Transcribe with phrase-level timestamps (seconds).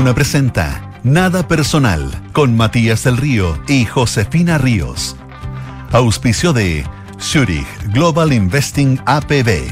[0.00, 5.14] Duna presenta Nada Personal con Matías del Río y Josefina Ríos.
[5.92, 6.86] Auspicio de
[7.20, 9.70] Zurich Global Investing APB,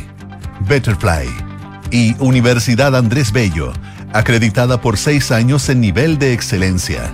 [0.69, 1.31] Betterfly
[1.91, 3.73] y Universidad Andrés Bello,
[4.13, 7.11] acreditada por seis años en nivel de excelencia.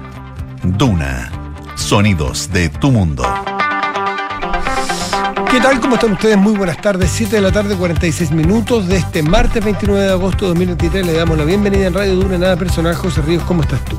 [0.64, 1.30] Duna,
[1.76, 3.22] sonidos de tu mundo.
[5.54, 5.78] ¿Qué tal?
[5.80, 6.36] ¿Cómo están ustedes?
[6.36, 7.12] Muy buenas tardes.
[7.12, 11.06] 7 de la tarde, 46 minutos de este martes 29 de agosto de 2023.
[11.06, 12.92] Le damos la bienvenida en Radio Dura, nada personal.
[12.96, 13.96] José Ríos, ¿cómo estás tú?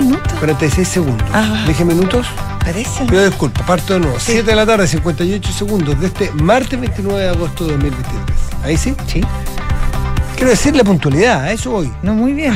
[0.00, 0.32] Minutos.
[0.40, 1.28] 46 segundos.
[1.32, 1.62] Ah.
[1.68, 2.26] ¿Dije minutos?
[2.58, 3.04] Parece.
[3.04, 4.18] Pido disculpa, parto de nuevo.
[4.18, 4.32] Sí.
[4.32, 8.38] 7 de la tarde, 58 segundos de este martes 29 de agosto de 2023.
[8.64, 8.96] ¿Ahí sí?
[9.06, 9.20] Sí.
[10.34, 11.92] Quiero decir la puntualidad, a eso voy.
[12.02, 12.52] No, muy bien.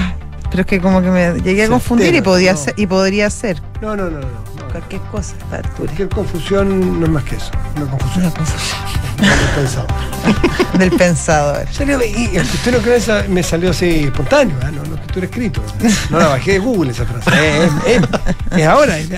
[0.51, 2.59] Pero es que como que me llegué a confundir y podía no.
[2.59, 4.58] ser, y podría ser No, no, no, no.
[4.69, 5.75] Cualquier cosa altura.
[5.77, 7.51] Cualquier confusión no es más que eso.
[7.77, 8.25] Una confusión.
[8.27, 8.79] Una confusión
[9.19, 9.87] Mal pensado.
[10.79, 11.67] del pensador.
[11.73, 14.71] Salió- y, y usted no crea, esa- me salió así espontáneo, ¿ah?
[14.71, 15.61] no, no escrito.
[16.11, 17.29] No la bajé de Google esa frase.
[17.35, 18.03] Eh, Es,
[18.53, 18.97] es- es ahora.
[18.99, 19.11] es-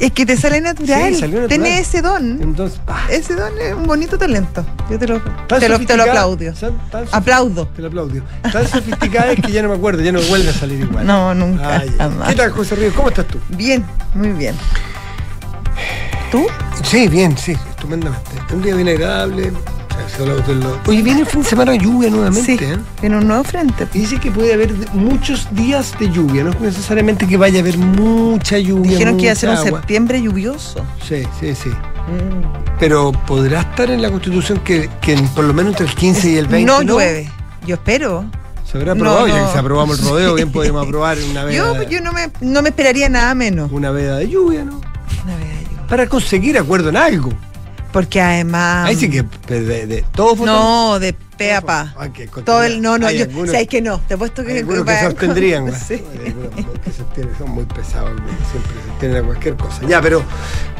[0.00, 1.14] es- que te sale natural.
[1.14, 1.48] Sí, salió natural.
[1.48, 2.42] Tenés ese don.
[2.42, 4.64] entonces, ah, Ese don es un bonito talento.
[4.90, 6.52] Yo te lo, te lo, te lo sofisticada- aplaudo.
[6.52, 7.68] tan- tan sof- Aplaudo.
[7.68, 8.22] Te lo aplaudo.
[8.52, 11.06] Tan sofisticada es que ya no me acuerdo, ya no me vuelve a salir igual.
[11.06, 11.82] No, nunca.
[11.98, 12.28] Jamás.
[12.28, 12.94] ¿Qué tal, José Ríos?
[12.94, 13.38] ¿Cómo estás tú?
[13.50, 14.54] Bien, muy bien.
[16.30, 16.46] ¿Tú?
[16.82, 18.30] Sí, bien, sí, estupendamente.
[18.52, 19.52] Un día bien agradable.
[20.16, 22.64] Se de Oye, viene el fin de semana de lluvia nuevamente, sí.
[22.64, 22.76] ¿eh?
[23.00, 23.86] Tiene un nuevo frente.
[23.94, 27.58] Y dice que puede haber de- muchos días de lluvia, no es necesariamente que vaya
[27.58, 28.92] a haber mucha lluvia.
[28.92, 30.84] Dijeron que iba a ser un septiembre lluvioso.
[31.06, 31.68] Sí, sí, sí.
[31.70, 32.76] Mm.
[32.78, 36.30] Pero podrá estar en la constitución que, que en- por lo menos entre el 15
[36.30, 37.30] y el 20 no llueve.
[37.66, 38.24] Yo espero.
[38.70, 41.56] Se habrá aprobado, No, ya que si aprobamos el rodeo, bien podríamos aprobar una veda,
[41.56, 43.70] Yo, yo no, me, no me esperaría nada menos.
[43.72, 44.80] una veda de lluvia, ¿no?
[45.24, 45.86] Una vez yo.
[45.88, 47.30] Para conseguir acuerdo en algo.
[47.96, 48.88] Porque además.
[48.88, 50.38] Ahí sí que de, de, de- todos.
[50.40, 51.94] No, de pe a pa.
[51.98, 54.42] Ah, que Todo el, no, no, hay yo, algunos- sabes que no, te he puesto
[54.42, 55.72] hay que algunos que.
[55.72, 55.78] ¿no?
[55.78, 55.94] Sí.
[55.94, 58.10] Hay que se abstienen, son muy pesados,
[58.50, 59.80] siempre se abstienen a cualquier cosa.
[59.88, 60.22] Ya, pero,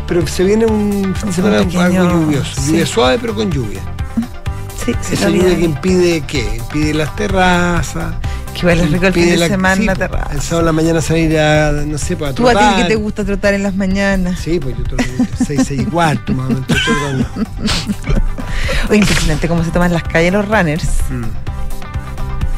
[0.06, 2.60] pero se viene un fin de semana algo lluvioso.
[2.60, 2.66] sí.
[2.72, 3.80] Lluvia suave, pero con lluvia.
[5.02, 5.54] Sí, Esa vida.
[5.56, 6.56] que impide qué?
[6.58, 8.14] Impide las terrazas.
[8.58, 10.32] Que vale rico el fin de la- semana sí, la terraza.
[10.32, 12.76] El sábado en la mañana salir a, no sé, para Tú a ti trotar.
[12.82, 14.40] que te gusta trotar en las mañanas.
[14.40, 14.98] Sí, pues yo todo
[15.46, 16.66] 6, 6 y cuarto, más o menos.
[18.88, 20.84] Oye, impresionante cómo se toman las calles los runners.
[21.10, 21.24] Mm.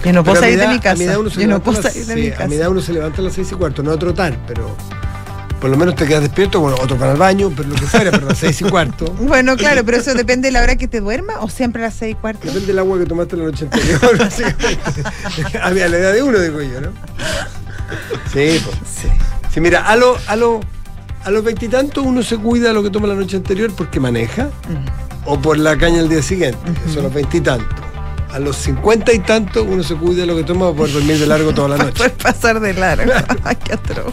[0.05, 0.97] Yo no puedo a mi salir de mi a casa.
[0.97, 2.55] mi edad uno se Yo no puedo a salir de sí, mi A mi casa.
[2.55, 4.77] edad uno se levanta a las 6 y cuarto, no a trotar, pero
[5.61, 8.11] por lo menos te quedas despierto, bueno, otro para el baño, pero lo que fuera,
[8.11, 9.05] pero a las 6 y cuarto.
[9.21, 11.95] Bueno, claro, pero eso depende de la hora que te duermas o siempre a las
[11.95, 12.47] seis y cuarto.
[12.47, 14.79] Depende del agua que tomaste la noche anterior, básicamente.
[15.63, 16.89] a mí, a la edad de uno, digo yo, ¿no?
[18.33, 18.77] Sí, pues.
[19.03, 19.09] Sí.
[19.53, 20.61] Sí, mira, a los a lo,
[21.25, 24.51] a los veintitantos uno se cuida de lo que toma la noche anterior porque maneja
[25.25, 26.59] o por la caña el día siguiente.
[26.89, 27.69] Eso a los veintitantos.
[28.31, 31.27] A los cincuenta y tantos uno se cuida de lo que toma por dormir de
[31.27, 31.93] largo toda la noche.
[31.97, 33.11] poder pasar de largo.
[33.43, 34.13] Ay, qué atroz.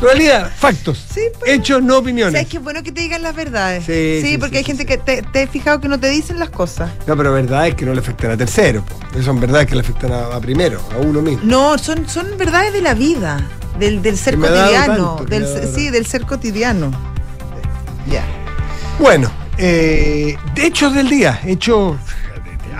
[0.00, 1.04] Realidad, factos.
[1.12, 1.52] Sí, pues.
[1.52, 2.32] Hechos, no opiniones.
[2.32, 3.84] ¿Sabes qué bueno que te digan las verdades?
[3.84, 6.48] Sí, sí, porque hay gente que te, te he fijado que no te dicen las
[6.50, 6.90] cosas.
[7.06, 8.82] No, pero verdad es que no le afectan a terceros.
[9.22, 11.42] son verdades que le afectan a, a primero, a uno mismo.
[11.44, 13.46] No, son, son verdades de la vida,
[13.78, 15.16] del, del ser Que cotidiano.
[15.16, 16.90] tanto, que del, sí, del ser cotidiano.
[18.10, 18.24] Ya.
[18.98, 21.96] Bueno, eh, de hechos del día, hechos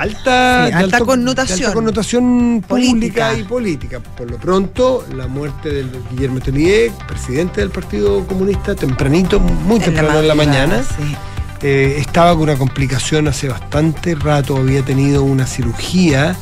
[0.00, 1.58] alta, Sí, de alta alto- connotación.
[1.58, 3.34] de alta connotación pública Política.
[3.38, 4.00] y política.
[4.00, 10.20] Por lo pronto, la muerte del Guillermo Tellier, presidente del Partido Comunista, tempranito, muy temprano
[10.20, 10.82] en la mañana.
[10.82, 11.16] sí.
[11.62, 16.34] Eh, estaba con una complicación hace bastante rato, había tenido una cirugía,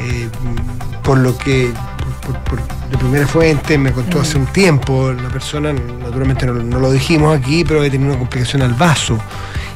[0.00, 0.28] eh,
[1.04, 1.70] por lo que,
[2.26, 6.54] por, por- por- de primera fuente, me contó hace un tiempo, la persona, naturalmente no,
[6.54, 9.16] no lo dijimos aquí, pero había tenido una complicación al vaso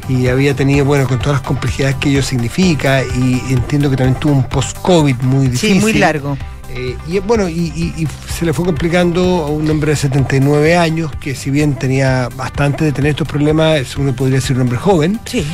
[0.08, 4.18] y había tenido, bueno, con todas las complejidades que ello significa y entiendo que también
[4.18, 5.74] tuvo un post-COVID muy difícil.
[5.76, 6.36] Sí, muy largo.
[6.72, 10.76] Eh, y bueno, y, y- y se le fue complicando a un hombre de 79
[10.76, 14.78] años que si bien tenía bastante de tener estos problemas, uno podría ser un hombre
[14.78, 15.44] joven, Sí.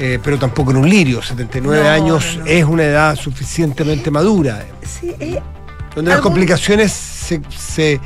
[0.00, 1.22] eh, pero tampoco en un lirio.
[1.22, 5.40] 79 No, años no, es una edad suficientemente madura, Sí, eh,
[5.94, 8.00] donde las complicaciones se, se-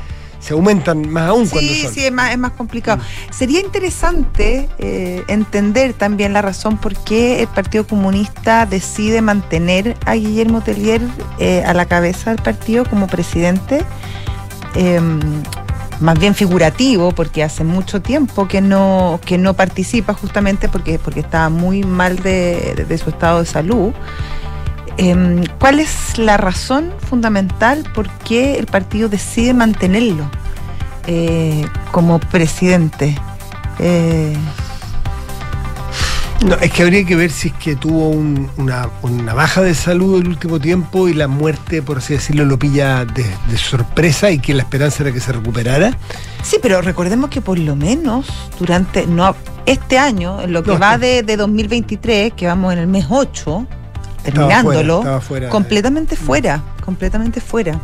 [0.45, 1.95] se aumentan más aún cuando sí, son.
[1.95, 3.01] Sí, es más, es más complicado.
[3.31, 10.15] Sería interesante eh, entender también la razón por qué el Partido Comunista decide mantener a
[10.15, 11.01] Guillermo Tellier
[11.39, 13.83] eh, a la cabeza del partido como presidente.
[14.75, 15.01] eh,
[16.01, 21.21] más bien figurativo, porque hace mucho tiempo que no, que no participa justamente porque, porque
[21.21, 23.93] estaba muy mal de- de su estado de salud.
[24.97, 30.31] Em, ¿Cuál es la razón fundamental por qué el partido decide mantenerlo
[31.07, 33.17] eh, como presidente?
[33.81, 34.37] Eh,
[36.47, 39.75] No, es que habría que ver si es que tuvo un- una, una baja de
[39.75, 44.31] salud el último tiempo y la muerte, por así decirlo, lo pilla de, de sorpresa
[44.31, 45.97] y que la esperanza era que se recuperara.
[46.43, 48.27] Sí, pero recordemos que por lo menos
[48.59, 52.75] durante no este año, en lo que No, va está- de, de 2023, que vamos
[52.75, 53.67] en el mes 8,
[54.25, 55.49] Estaba terminándolo, fuera, estaba fuera.
[55.51, 57.79] completamente fuera, completamente fuera.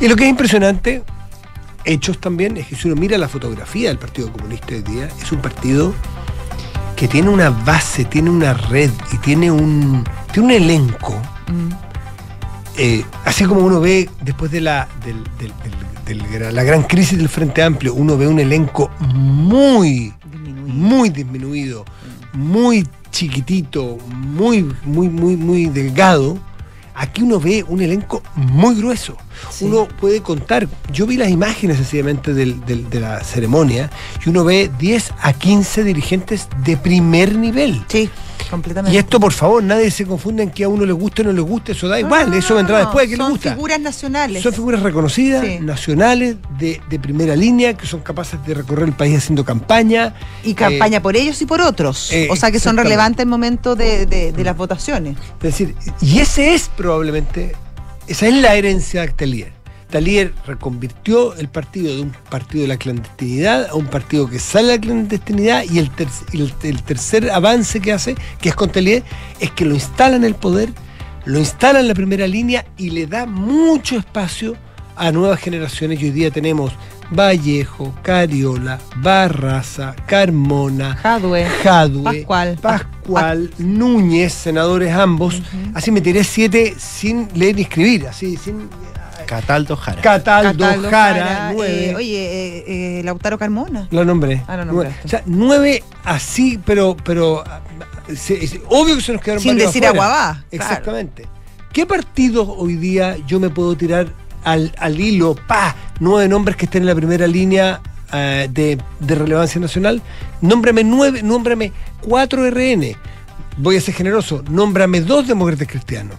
[0.00, 1.02] Y lo que es impresionante,
[1.84, 5.30] hechos también, es que si uno mira la fotografía del Partido Comunista hoy día, es
[5.32, 5.92] un partido
[6.96, 11.14] que tiene una base, tiene una red y tiene un, tiene un elenco.
[11.48, 11.70] Mm.
[12.76, 16.82] eh, así como uno ve después de la, del- del- del- del gra- la gran
[16.82, 20.66] crisis del Frente Amplio, uno ve un elenco muy, Disminuido.
[20.74, 21.84] muy disminuido,
[22.32, 26.38] muy chiquitito, muy, muy, muy, muy delgado.
[26.94, 29.16] Aquí uno ve un elenco muy grueso.
[29.50, 29.64] Sí.
[29.64, 30.68] Uno puede contar.
[30.92, 33.90] Yo vi las imágenes sencillamente del- del- de la ceremonia
[34.24, 37.82] y uno ve 10 a 15 dirigentes de primer nivel.
[37.88, 38.10] Sí,
[38.50, 38.94] completamente.
[38.94, 41.32] Y esto, por favor, nadie se confunda en que a uno le guste o no
[41.32, 43.52] le guste, eso da igual, No, eso vendrá no, después de que le Son gusta.
[43.54, 44.42] figuras nacionales.
[44.42, 45.58] Son figuras reconocidas, Sí.
[45.60, 50.14] nacionales, de, de primera línea, que son capaces de recorrer el país haciendo campaña.
[50.42, 52.10] y campaña por ellos y por otros.
[52.12, 55.16] eh, o sea que son relevantes en el momento de, de- de las votaciones.
[55.36, 57.54] Es decir, y ese es probablemente,
[58.10, 59.52] esa es la herencia de Actelier.
[59.88, 64.66] Talier reconvirtió el partido de un partido de la clandestinidad a un partido que sale
[64.66, 65.90] de la clandestinidad y el,
[66.82, 69.04] tercer avance que hace, que es con Talier,
[69.38, 70.70] es que lo instala en el poder,
[71.24, 74.56] lo instala en la primera línea y le da mucho espacio
[74.96, 76.02] a nuevas generaciones.
[76.02, 76.72] Y hoy día tenemos
[77.10, 81.46] Vallejo, Cariola, Barraza, Carmona, Jadwe.
[81.62, 82.58] Jadwe, Pascual.
[82.60, 85.42] Pascual, Núñez, senadores ambos.
[85.74, 88.68] Así me tiré siete sin leer ni escribir, así, sin.
[89.26, 90.02] Cataldo Jara.
[90.02, 91.90] Cataldo, Cataldo Jara, Jara, nueve.
[91.90, 92.16] eh, oye,
[92.58, 92.64] eh,
[92.98, 93.86] eh, Lautaro Carmona.
[93.92, 94.42] lo nombré.
[94.48, 94.88] Ah, lo Nueve.
[94.88, 95.06] nombraste.
[95.06, 97.60] O sea, nueve así, pero, pero ah,
[98.08, 100.04] se- se- obvio que se nos quedaron Sin decir afuera.
[100.04, 100.44] aguabá.
[100.50, 101.26] Exactamente.
[101.72, 104.08] ¿Qué partidos hoy día yo me puedo tirar
[104.44, 105.34] al, al hilo?
[105.34, 107.80] Pa, nueve nombres que estén en la primera línea
[108.12, 110.02] eh, de, de relevancia nacional.
[110.40, 112.96] Nómbrame nueve, nómbrame cuatro RN.
[113.56, 114.42] Voy a ser generoso.
[114.48, 116.16] Nómbrame dos demócratas cristianos.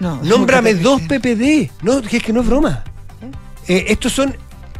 [0.00, 1.70] No, Nómbrame dos PPD.
[1.82, 2.84] No, es que no es broma.
[3.68, 4.34] Eh, estos son.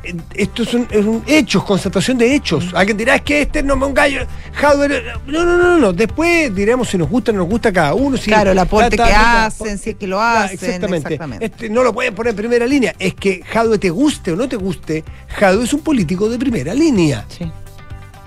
[0.04, 2.72] Eh, Estos son es un hechos, constatación de hechos.
[2.74, 4.26] Alguien dirá, es que este no me un gallo.
[4.54, 5.92] Jadwe, eh, No, no, no, no.
[5.92, 8.16] Después diremos si nos gusta o no nos gusta cada uno.
[8.16, 10.54] Si Claro, el aporte que hacen, si es que lo hacen.
[10.54, 11.14] Exactamente.
[11.14, 11.44] exactamente.
[11.46, 12.94] Este, no lo pueden poner en primera línea.
[12.98, 15.04] Es que Jadwe te guste o no te guste,
[15.38, 17.24] Jadwe es un político de primera línea.
[17.28, 17.50] Sí.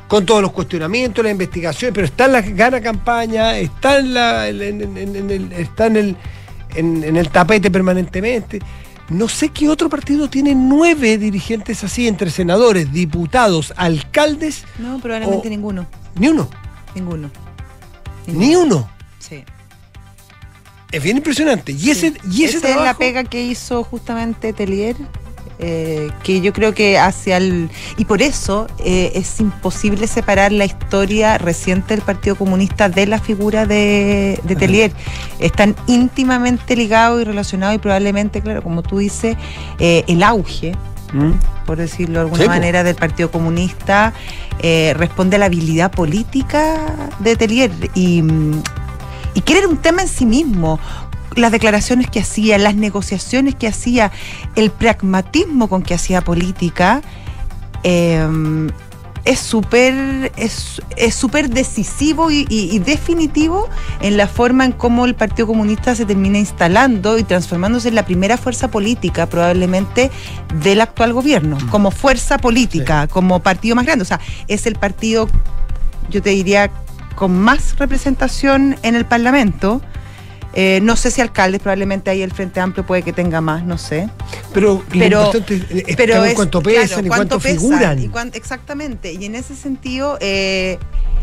[0.08, 4.48] Con todos los cuestionamientos, la investigación, pero está en la gana campaña, está en, la,
[4.48, 6.16] en- en- en- en el, está en el,
[6.76, 8.60] en el tapete permanentemente.
[9.14, 15.48] No sé qué otro partido tiene nueve dirigentes así, entre senadores, diputados, alcaldes, No, probablemente
[15.48, 15.86] O- ninguno.
[16.16, 16.50] ni uno,
[16.96, 17.30] Ninguno.
[18.28, 18.90] ni uno.
[19.20, 19.44] Sí.
[20.92, 21.72] Es bien impresionante.
[21.72, 22.18] Y ese, Sí.
[22.32, 24.96] y ese es la pega que hizo justamente Telier,
[25.60, 27.70] eh, que yo creo que hacia el...
[27.98, 33.20] Y por eso eh, es imposible separar la historia reciente del Partido Comunista de la
[33.20, 34.92] figura de, de Telier.
[35.40, 39.38] Están íntimamente ligados y relacionados y probablemente, claro, como tú dices,
[39.80, 40.74] eh, el auge
[41.14, 41.32] ¿Mm?
[41.66, 44.14] por decirlo de alguna Sí, manera, del Partido Comunista,
[44.60, 48.64] eh, responde a la habilidad política de Telier y, mm,
[49.36, 50.80] y que era un tema en sí mismo.
[51.36, 54.12] Las declaraciones que hacía, las negociaciones que hacía,
[54.56, 57.02] el pragmatismo con que hacía política,
[57.84, 58.26] eh,
[59.26, 63.70] es súper es, es súper decisivo y, y- y definitivo
[64.02, 68.04] en la forma en cómo el Partido Comunista se termina instalando y transformándose en la
[68.04, 70.12] primera fuerza política probablemente
[70.62, 74.02] del actual gobierno, como fuerza política, como partido más grande.
[74.04, 74.20] O sea,
[74.50, 75.30] es el partido,
[76.10, 76.70] yo te diría,
[77.16, 79.82] con más representación en el Parlamento.
[80.56, 83.78] Eh, no sé si alcaldes, probablemente ahí el Frente Amplio puede que tenga más, no
[83.80, 84.08] sé.
[84.54, 88.00] Pero, Pero- lo importante es Pero cuánto claro, pesan y cuánto cuánto pesan figuran.
[88.04, 89.14] y cuán- exactamente.
[89.14, 90.78] Y en ese sentido, eh,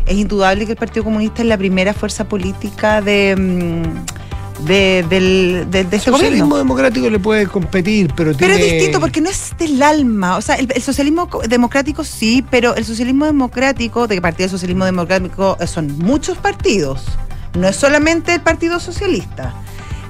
[0.05, 5.65] es indudable que el Partido Comunista es la primera fuerza política de, mm, de, del,
[5.71, 6.57] de, de El este socialismo gobierno.
[6.57, 8.55] democrático le puede competir, pero Pero tiene...
[8.65, 10.35] es distinto porque no es del alma.
[10.37, 14.43] O sea, el, el socialismo co- democrático sí, pero el socialismo democrático, de que partido
[14.47, 17.05] del socialismo democrático eh, son muchos partidos.
[17.53, 19.53] No es solamente el Partido Socialista,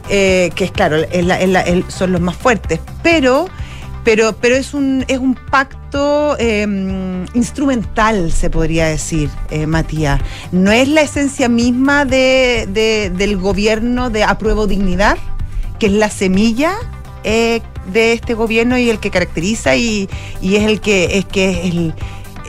[0.09, 0.97] eh, que es claro,
[1.87, 3.47] son los más fuertes, pero,
[4.03, 10.21] pero, pero es un es un pacto eh, instrumental, se podría decir, eh, Matías.
[10.51, 15.17] No es la esencia misma de- del gobierno de apruebo dignidad,
[15.79, 16.73] que es la semilla
[17.23, 20.07] eh, de este gobierno y el que caracteriza y,
[20.41, 21.93] y es el que es que es el,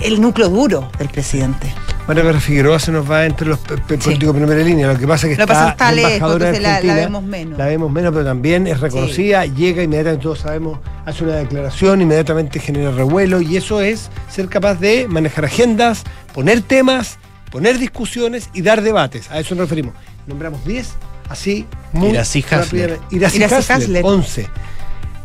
[0.02, 1.72] el núcleo duro del presidente.
[2.08, 3.64] María Guerra Figueroa se nos va entre los Sí.
[3.96, 4.92] políticos de primera línea.
[4.92, 6.94] Lo que pasa es que Lo que pasa está, es que está lejos, la- la
[6.96, 7.58] vemos menos.
[7.58, 12.58] La vemos menos, pero también es reconocida, llega inmediatamente, todos sabemos, hace una declaración, inmediatamente
[12.58, 16.02] genera revuelo y eso es ser capaz de manejar agendas,
[16.34, 17.18] poner temas,
[17.52, 19.30] poner discusiones y dar debates.
[19.30, 19.94] A eso nos referimos.
[20.26, 20.90] Nombramos 10,
[21.28, 22.98] así, muy Hasler.
[23.10, 24.04] Iracy Iracy Hasler, Hasler.
[24.04, 24.48] 11.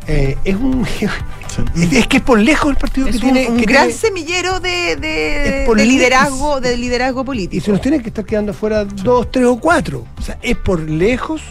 [0.07, 3.49] Eh, es un es, es que es por lejos el partido Es que un, tiene
[3.49, 7.65] un que gran tiene- semillero de, de- liderazgo, de liderazgo y político.
[7.65, 10.05] se nos tienen que estar quedando fuera dos, tres o cuatro.
[10.17, 11.41] O sea, es por lejos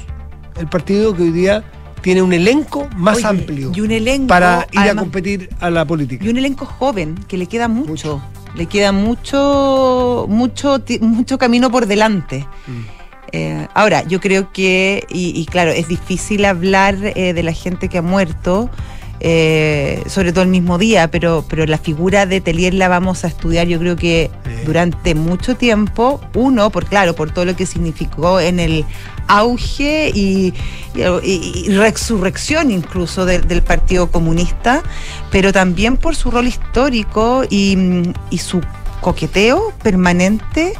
[0.59, 1.65] el partido que hoy día
[2.01, 5.85] tiene un elenco más Oye, amplio y un elenco, para ir a competir a la
[5.85, 6.25] política.
[6.25, 8.23] Y un elenco joven, que le queda mucho.
[8.55, 12.47] Le queda mucho, mucho, ti- mucho camino por delante.
[12.67, 12.81] Mm.
[13.33, 17.89] Eh, ahora, yo creo que, y, y claro, es difícil hablar eh, de la gente
[17.89, 18.71] que ha muerto,
[19.21, 23.29] eh, sobre todo el mismo día, pero, pero la figura de Telier la vamos a
[23.29, 24.31] estudiar yo creo que
[24.67, 28.85] durante mucho tiempo, uno, por claro, por todo lo que significó en el
[29.27, 30.53] auge y,
[30.95, 34.83] y- y- y resurrección incluso de- del Partido Comunista,
[35.31, 37.77] pero también por su rol histórico y,
[38.31, 38.61] y su
[39.01, 40.75] coqueteo permanente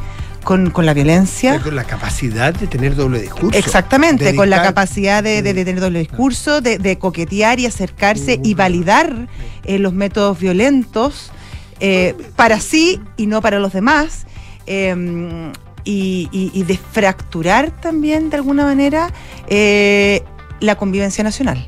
[0.47, 1.59] con, con la violencia.
[1.61, 3.59] Con la capacidad de tener doble discurso.
[3.59, 8.55] Exactamente, con la capacidad de, de- tener doble discurso, de, de coquetear y acercarse y
[8.55, 9.27] validar
[9.65, 11.33] eh, los métodos violentos
[11.81, 14.27] eh, para sí y no para los demás.
[14.69, 15.51] eh,
[15.85, 19.09] y, y- y de fracturar también de alguna manera
[19.49, 20.23] eh,
[20.61, 21.67] la convivencia nacional.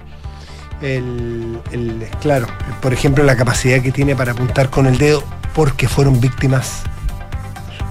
[0.82, 2.46] El, el- claro,
[2.80, 5.22] por ejemplo, la capacidad que tiene para apuntar con el dedo
[5.54, 6.82] porque fueron víctimas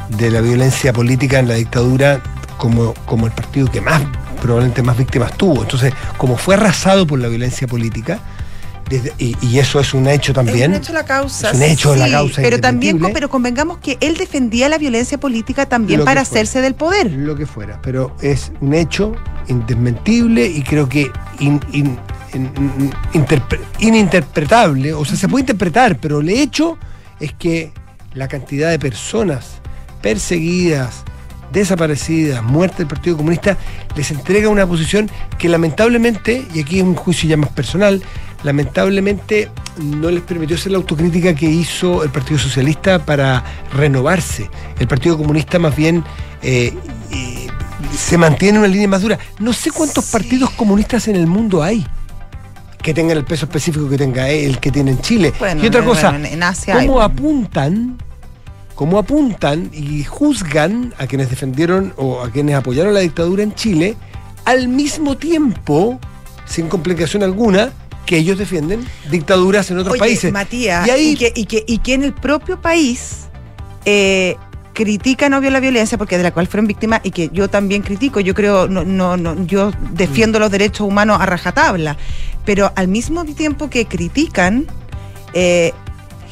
[0.10, 2.22] de la violencia política en la dictadura
[2.58, 4.02] como, como el partido que más,
[4.42, 5.62] probablemente más víctimas tuvo.
[5.64, 8.20] Entonces, como fue arrasado por la violencia política,
[8.90, 10.72] desde- y, y eso es un hecho también.
[10.72, 11.50] Es un hecho la causa.
[11.52, 15.66] Es un hecho la causa Pero también, pero convengamos que él defendía la violencia política
[15.68, 16.32] también Lo para fuera.
[16.40, 17.12] hacerse del poder.
[17.12, 19.14] lo que fuera, pero es un hecho
[19.50, 22.00] indesmentible y creo que in- in-
[22.34, 26.78] in- in- interpre- ininterpretable, o sea, se puede interpretar, pero el hecho
[27.20, 27.74] es que
[28.14, 29.60] la cantidad de personas
[30.02, 31.04] perseguidas,
[31.52, 33.58] desaparecidas, muertas del Partido Comunista,
[33.96, 38.02] les entrega una posición que lamentablemente, y aquí es un juicio ya más personal,
[38.44, 39.50] lamentablemente
[39.82, 44.50] no les permitió hacer la autocrítica que hizo el Partido Socialista para renovarse.
[44.80, 46.04] El Partido Comunista más bien
[46.42, 46.74] eh,
[47.12, 47.48] eh,
[47.96, 49.18] se mantiene en una línea más dura.
[49.40, 50.12] No sé cuántos Sí.
[50.12, 51.86] partidos comunistas en el mundo hay
[52.82, 55.34] que tengan el peso específico que tenga el que tiene en Chile.
[55.40, 57.98] Bueno, y otra cosa, en Asia ¿cómo apuntan?
[58.78, 63.98] ¿Cómo apuntan y juzgan a quienes defendieron o a quienes apoyaron la dictadura en Chile
[64.46, 66.00] al mismo tiempo,
[66.46, 67.72] sin complicación alguna,
[68.06, 70.32] que ellos defienden dictaduras en otros Oye, países?
[70.32, 73.26] Matías, Y ahí- y, que, y, que, y que en el propio país
[73.86, 74.36] eh,
[74.74, 78.20] critican obvio la violencia porque de la cual fueron víctimas y que yo también critico,
[78.20, 81.98] yo creo, no, no, no, yo defiendo los derechos humanos a rajatabla,
[82.46, 84.68] pero al mismo tiempo que critican,
[85.34, 85.74] eh,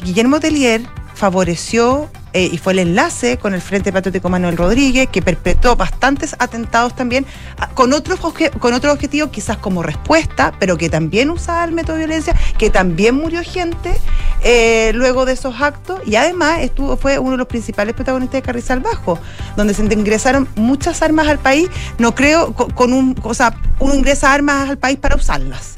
[0.03, 0.83] Guillermo Tellier
[1.15, 6.35] favoreció eh, y fue el enlace con el Frente Patriótico Manuel Rodríguez, que perpetró bastantes
[6.37, 7.25] atentados también,
[7.73, 12.05] con obje- con otro objetivo, quizás como respuesta, pero que también usaba el método de
[12.05, 13.97] violencia, que también murió gente
[14.43, 18.41] eh, luego de esos actos, y además estuvo, fue uno de los principales protagonistas de
[18.41, 19.17] Carrizal Bajo,
[19.55, 23.95] donde se ingresaron muchas armas al país, no creo, co- con, un, o sea, uno
[23.95, 25.77] ingresa armas al país para usarlas.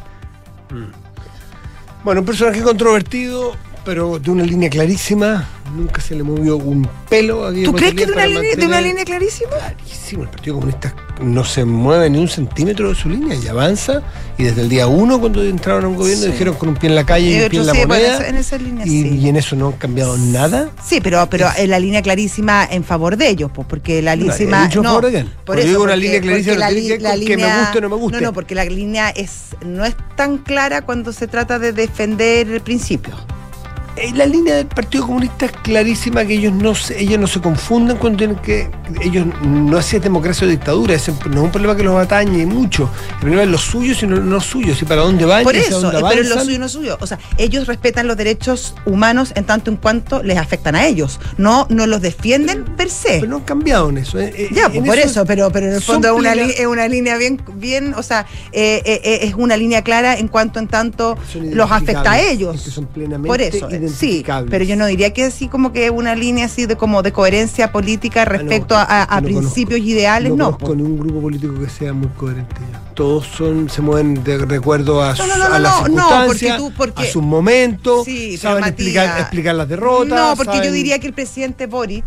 [2.04, 3.56] Bueno, un personaje controvertido,
[3.88, 5.48] pero de una línea clarísima.
[5.74, 8.65] Nunca se le movió un pelo a ¿Tú Guillermo crees que de una, línea, de
[8.65, 9.50] una línea clarísima?
[9.51, 14.01] Clarísimo, el Partido Comunista no se mueve ni un centímetro de su línea y avanza.
[14.38, 16.32] Y desde el día uno, cuando entraron a un gobierno, Sí.
[16.32, 18.03] dijeron con un pie en la calle y, Y un pie en la sí, bueno,
[18.10, 18.27] moneda.
[18.27, 19.17] en esa línea y, sí.
[19.20, 20.70] y en eso no han cambiado nada.
[20.86, 24.67] Sí, pero, pero en la línea clarísima en favor de ellos, pues, porque la lísima.
[24.70, 25.01] no,
[25.46, 27.96] por eso, digo una porque- línea clarísima, tiene que que me guste o no me
[27.96, 28.17] guste.
[28.22, 32.50] No, no, porque la línea es no es tan clara cuando se trata de defender
[32.50, 33.13] el principio.
[33.15, 33.37] Eh,
[34.13, 37.98] La línea del Partido Comunista es clarísima que ellos no se, ellos no se confunden
[37.98, 38.70] cuando tienen que.
[39.01, 42.89] Ellos no hacen democracia o dictadura, ese no es un problema que los atañe mucho.
[43.16, 45.82] El problema es lo suyo, sino no suyo, si para dónde van Por y eso,
[45.82, 46.46] dónde eh, pero lo avanzan.
[46.46, 46.98] suyo no es suyo.
[47.01, 51.20] O sea, ellos respetan los derechos humanos en tanto en cuanto les afectan a ellos.
[51.38, 53.20] No, no los defienden per se.
[53.20, 54.20] Pero no han cambiado en eso.
[54.20, 56.66] eh, eh, Ya, en pues por eso, pero, pero en el fondo es una, es
[56.68, 60.60] una línea bien, bien o sea, eh, eh, eh, es una línea clara en cuanto
[60.60, 62.68] en tanto los afecta a ellos.
[62.68, 66.15] es son plenamente Por eso, sí, pero yo no diría que así como que una
[66.15, 69.89] línea así de como de coherencia política respecto no, a, a no principios conozco.
[69.91, 70.46] ideales, no.
[70.58, 72.56] conozco ni un grupo político que sea muy coherente.
[72.94, 75.88] Todos son se mueven de, acuerdo a, No, sus- no, no, a no, las no,
[75.88, 80.08] no, porque circunstancias, tú- porque- a sus momentos, Sí, saben Matías, explicar, explicar las derrotas.
[80.20, 82.06] No, porque yo diría que el presidente Boric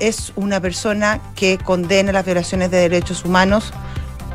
[0.00, 3.72] es una persona que condena las violaciones de derechos humanos,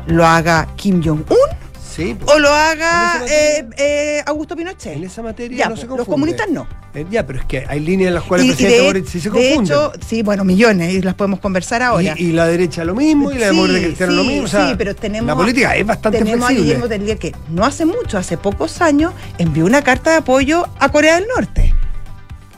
[0.06, 1.63] lo haga Kim Jong-un
[1.94, 4.96] Sí, o lo haga materia- eh, eh, Augusto Pinochet.
[4.96, 5.98] en esa materia Ya, no se pues, confunde.
[5.98, 6.66] los comunistas no.
[6.94, 9.06] Eh, ya, pero es que hay líneas en las cuales Y- el presidente de, Boric
[9.06, 9.72] sí se de confunde.
[9.72, 12.14] hecho, sí, bueno, millones, y las podemos conversar ahora.
[12.18, 14.44] y, y la derecha lo mismo, y la Sí, democracia cristiana lo mismo.
[14.44, 16.64] O sea, sí, pero tenemos, la política es bastante tenemos a flexible.
[16.64, 20.88] Guillermo Tellier que no hace mucho, hace pocos años, envió una carta de apoyo a
[20.88, 21.72] Corea del Norte.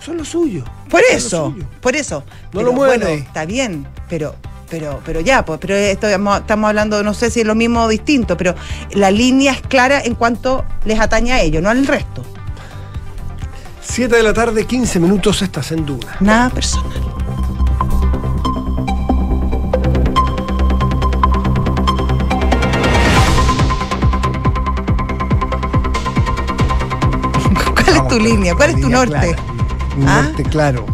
[0.01, 0.65] Son los suyos.
[0.89, 1.67] Por lo eso, suyo.
[1.81, 2.21] por eso.
[2.27, 3.21] No Pero lo mueven bueno, ahí.
[3.21, 4.35] está bien, pero
[4.69, 7.89] pero pero ya, pues, pero esto estamos hablando, no sé si es lo mismo o
[7.89, 8.55] distinto, pero
[8.93, 12.23] la línea es clara en cuanto les atañe a ellos, no al resto.
[13.83, 16.17] 7 de la tarde, 15 minutos, estás en duda.
[16.21, 16.93] Nada personal.
[27.75, 28.55] ¿Cuál es tu línea?
[28.55, 29.11] ¿Cuál es tu norte?
[29.13, 29.37] clara.
[29.97, 30.23] Un ¿Ah?
[30.23, 30.85] norte claro,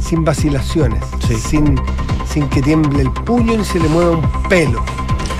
[0.00, 1.36] sin vacilaciones, Sí.
[1.36, 1.80] sin,
[2.32, 4.84] sin que tiemble el puño ni se le mueva un pelo.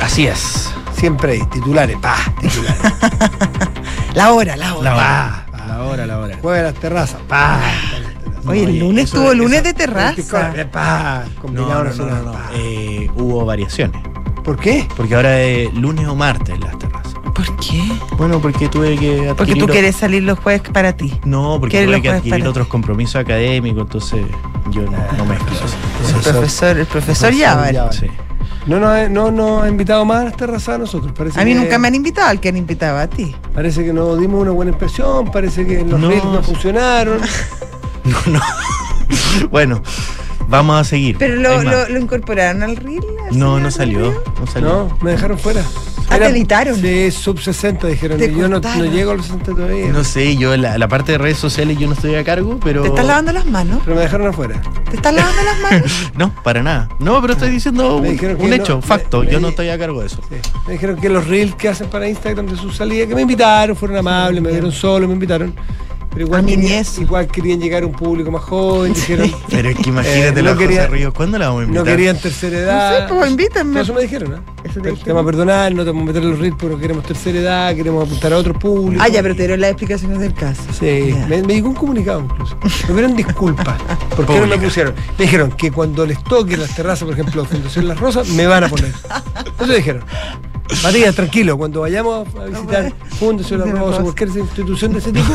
[0.02, 0.72] Así es.
[0.94, 2.80] Siempre hay titulares, pa, titulares.
[4.14, 4.90] La hora, la hora.
[4.90, 5.46] La hora.
[5.52, 5.66] hora.
[5.68, 6.38] La hora, la hora.
[6.42, 7.60] Juega las terrazas, pa.
[8.46, 10.52] Oye, el lunes eso- tuvo lunes eso- de terraza.
[10.72, 12.50] Pa, No, combinado no, no, no, pa.
[12.54, 14.02] Eh, hubo variaciones.
[14.42, 14.88] ¿Por qué?
[14.96, 17.14] Porque ahora es lunes o martes las terrazas.
[17.34, 17.82] ¿Por qué?
[18.18, 19.34] Bueno, porque tuve que adquirir...
[19.36, 21.18] Porque tú quieres salir los jueves para ti.
[21.24, 24.24] No, porque ¿Quieres tuve que adquirir otros compromisos académicos, entonces
[24.70, 26.16] yo no, no mezclo eso.
[26.16, 27.80] El profesor, el profesor ya, vale.
[27.92, 28.06] Sí.
[28.66, 31.12] No nos ha, no, nos ha invitado más a las terrazas a nosotros.
[31.16, 33.34] Parece A mí que- nunca me han invitado, al que han invitado a ti.
[33.54, 36.08] Parece que nos dimos una buena impresión, parece que los No.
[36.08, 37.20] reels no funcionaron.
[38.04, 38.40] No, no.
[39.50, 39.82] bueno,
[40.48, 41.16] vamos a seguir.
[41.18, 43.04] Pero lo, lo, lo incorporaron al reel.
[43.32, 44.12] No, no salió.
[44.40, 44.68] No salió.
[44.68, 45.62] No, me dejaron fuera.
[46.10, 46.74] Ah, te.
[46.80, 48.18] Sí, sub 60 dijeron.
[48.18, 49.88] Te yo no, no llego a los 60 todavía.
[49.92, 52.82] No sé, yo la, la parte de redes sociales yo no estoy a cargo, pero.
[52.82, 53.80] ¿Te estás lavando las manos?
[53.84, 54.60] Pero me dejaron afuera.
[54.90, 56.10] ¿Te estás lavando las manos?
[56.16, 56.88] No, para nada.
[56.98, 59.20] No, pero estoy diciendo un, no, hecho, me- facto.
[59.22, 60.20] me- yo no estoy a cargo de eso.
[60.28, 60.36] Sí.
[60.66, 63.76] Me dijeron que los reels que hacen para Instagram de su salida, que me invitaron,
[63.76, 65.54] fueron amables, me vieron solo, me invitaron.
[66.12, 69.30] Pero igual, A mi querían, igual querían llegar a un público más joven, dijeron.
[69.48, 71.14] Pero es que imagínate Eh, no la quería- José Ríos.
[71.14, 71.96] ¿Cuándo la vamos a No invitar?
[71.96, 73.00] querían tercera edad.
[73.02, 73.80] No sé, pues invítenme.
[73.80, 74.36] Eso me dijeron, ¿no?
[74.36, 74.44] Eso
[74.74, 74.98] te Te, dijeron.
[75.04, 77.38] te vamos a perdonar, no te vamos a meter en los reels, pero queremos tercera
[77.38, 79.00] edad, queremos apuntar a otro público.
[79.04, 80.62] Ah, ya, pero te dieron las explicaciones del caso.
[80.78, 82.56] Sí, me, me llegó un comunicado incluso.
[82.62, 83.80] Me pidieron disculpas.
[84.16, 84.94] ¿Por qué no me pusieron?
[85.16, 88.64] Me dijeron que cuando les toque las terrazas, por ejemplo, Fundación Las Rosas, me van
[88.64, 88.92] a poner.
[89.60, 90.02] Eso dijeron.
[90.82, 94.02] Matías, tranquilo, cuando vayamos a visitar Fundación Las Rosas o Rosas.
[94.02, 95.32] cualquier institución de ese tipo.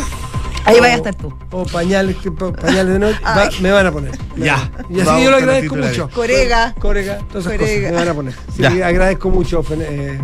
[0.66, 1.34] Ahí vaya a estar tú.
[1.52, 4.12] O pañales, que- pa- pañales de noche, va- me van a poner.
[4.36, 4.70] Ya.
[4.90, 6.10] Y así Vamos yo lo agradezco mucho.
[6.10, 6.74] Corega.
[6.80, 7.76] Corega, todas esas Corega.
[7.76, 8.34] cosas me van a poner.
[8.56, 8.88] Sí, Ya.
[8.88, 9.64] agradezco mucho.
[9.72, 10.20] Eh,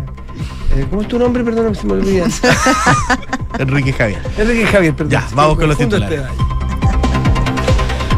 [0.76, 1.44] eh, ¿Cómo es tu nombre?
[1.44, 2.26] Perdóname si me olvida.
[3.58, 4.20] Enrique Javier.
[4.38, 5.10] Enrique Javier, perdón.
[5.12, 6.20] Ya, vamos con los titulares.
[6.20, 6.61] este.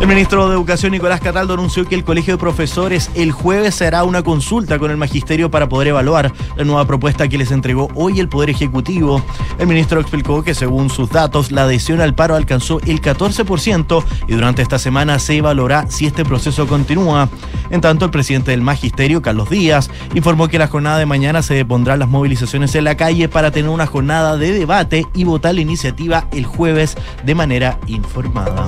[0.05, 4.05] El ministro de Educación Nicolás Cataldo anunció que el Colegio de Profesores el jueves hará
[4.05, 8.21] una consulta con el magisterio para poder evaluar la nueva propuesta que les entregó hoy
[8.21, 9.25] el Poder Ejecutivo.
[9.59, 14.35] El ministro explicó que según sus datos la adhesión al paro alcanzó el 14% y
[14.35, 17.31] durante esta semana se evaluará si este proceso continúa.
[17.71, 21.55] En tanto, el presidente del magisterio, Carlos Díaz, informó que la jornada de mañana se
[21.55, 25.63] depondrán las movilizaciones en la calle para tener una jornada de debate y votar la
[25.63, 28.67] iniciativa el jueves de manera informada.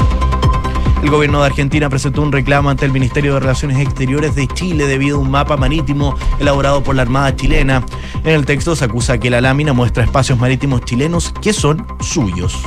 [1.02, 4.86] El gobierno de Argentina presentó un reclamo ante el Ministerio de Relaciones Exteriores de Chile
[4.86, 7.84] debido a un mapa marítimo elaborado por la Armada chilena.
[8.24, 12.60] En el texto se acusa que la lámina muestra espacios marítimos chilenos que son suyos.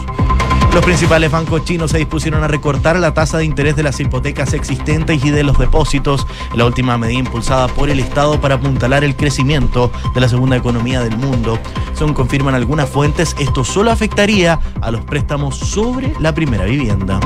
[0.73, 4.53] Los principales bancos chinos se dispusieron a recortar la tasa de interés de las hipotecas
[4.53, 9.15] existentes y de los depósitos, la última medida impulsada por el Estado para apuntalar el
[9.15, 11.57] crecimiento de la segunda economía del mundo.
[11.93, 17.19] Según confirman algunas fuentes, esto solo afectaría a los préstamos sobre la primera vivienda.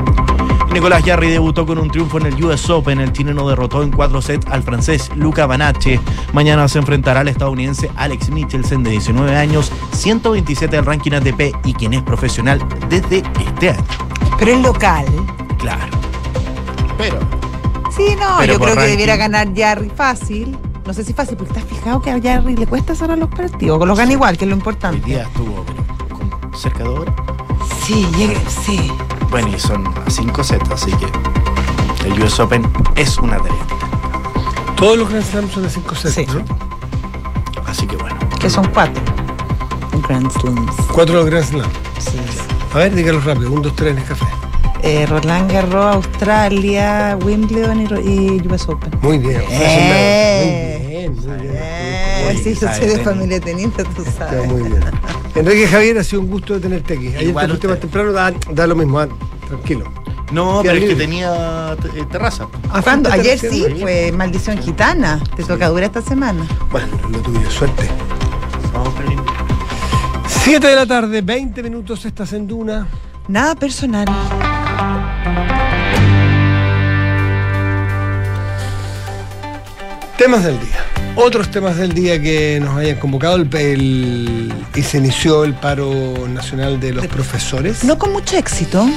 [0.74, 3.00] Nicolás Jarry debutó con un triunfo en el US Open.
[3.00, 6.00] El chileno derrotó en cuatro sets al francés Luca Banache.
[6.34, 11.74] Mañana se enfrentará al estadounidense Alex Michelsen, de 19 años, 127 del ranking ATP y
[11.76, 12.60] quien es profesional
[12.90, 13.84] desde este año.
[14.40, 15.06] Pero es local.
[15.60, 15.94] Claro.
[16.98, 17.20] Pero.
[17.96, 20.58] Sí, no, Pero yo creo que debiera ganar Jarry fácil.
[20.88, 23.88] No sé si fácil, porque estás fijado que a Jarry le cuesta cerrar los partidos.
[23.88, 25.06] Los gana igual, que es lo importante.
[25.06, 27.16] día estuvo pero, con cerca de horas.
[27.86, 28.92] Sí, llegue, sí.
[29.34, 31.08] Bueno, y son a 5 sets, así que
[32.08, 32.62] el US Open
[32.96, 33.65] es una tarea.
[34.78, 36.26] Todos los Grand Slams son de 5 sets, Sí.
[36.28, 36.43] ¿no?
[37.65, 38.15] Así que bueno.
[38.39, 39.02] Que son cuatro.
[40.08, 40.76] Grand Slams.
[40.93, 41.74] Cuatro de los Grand Slams.
[41.98, 42.19] Sí.
[42.74, 43.52] A ver, dígalo rápido.
[43.52, 44.26] Un, dos, tres en el café.
[44.84, 48.91] Eh, Roland Garros, Australia, Wimbledon y, Ro- y US Open.
[49.02, 49.41] Muy bien.
[49.50, 50.73] Eh.
[51.10, 52.44] Muy bien, muy bien.
[52.44, 54.48] Sí, yo soy de familia tenista, tú Está sabes.
[54.48, 54.84] muy bien.
[55.36, 57.08] Enrique Javier, ha sido un gusto de tenerte aquí.
[57.08, 59.08] Ayer Igual te fuiste más temprano, da, da lo mismo, ah,
[59.48, 59.92] tranquilo.
[60.32, 62.48] No, pero es que tenía eh, terraza.
[62.72, 63.10] Ah, ¿Cuándo?
[63.10, 65.22] ¿fuiste Ayer sí, fue maldición gitana.
[65.36, 66.46] Te toca dura esta semana.
[66.72, 67.88] Bueno, lo tuyo, suerte.
[68.74, 69.44] Vamos con el invitado.
[70.28, 72.88] 7 de la tarde, 20 minutos, estás en Duna.
[73.28, 74.08] Nada personal.
[80.18, 80.83] Temas del día.
[81.15, 86.28] Otros temas del día que nos hayan convocado el, el- y se inició el paro
[86.28, 87.84] nacional de los profesores.
[87.84, 88.89] No con mucho éxito.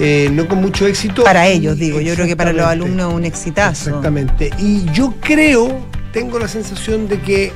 [0.00, 1.22] Eh, no con mucho éxito.
[1.22, 2.00] Para ellos, digo.
[2.00, 3.88] Yo creo que para los alumnos un exitazo.
[3.90, 4.50] Exactamente.
[4.58, 7.52] Y yo creo, tengo la sensación de que,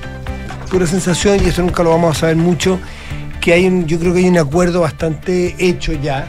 [0.71, 2.79] pura sensación, y eso nunca lo vamos a saber mucho,
[3.41, 6.29] que hay un, yo creo que hay un acuerdo bastante hecho ya.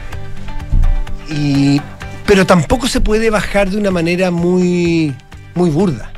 [1.30, 1.80] Y,
[2.26, 5.14] pero tampoco se puede bajar de una manera muy,
[5.54, 6.11] muy burda.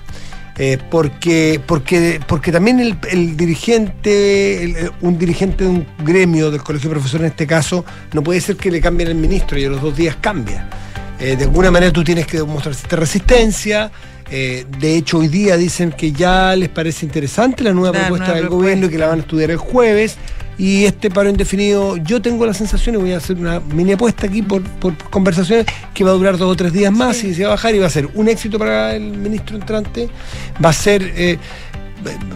[0.57, 6.63] Eh, porque, porque, porque también el, el dirigente, el- un dirigente de un gremio del
[6.63, 9.65] colegio de profesores en este caso, no puede ser que le cambien el ministro y
[9.65, 10.69] a los dos días cambia.
[11.19, 13.91] Eh, de alguna manera tú tienes que demostrar cierta resistencia.
[14.31, 18.27] eh, de hecho, hoy día dicen que ya les parece interesante la nueva La propuesta
[18.27, 18.63] nueva del propuesta.
[18.65, 20.17] gobierno y que la van a estudiar el jueves.
[20.57, 24.27] Y este paro indefinido, yo tengo la sensación, y voy a hacer una mini apuesta
[24.27, 27.43] aquí por, por conversaciones, que va a durar dos o tres días más y se
[27.43, 30.09] va a bajar y va a ser un éxito para el ministro entrante,
[30.65, 31.03] va a ser...
[31.17, 31.39] eh,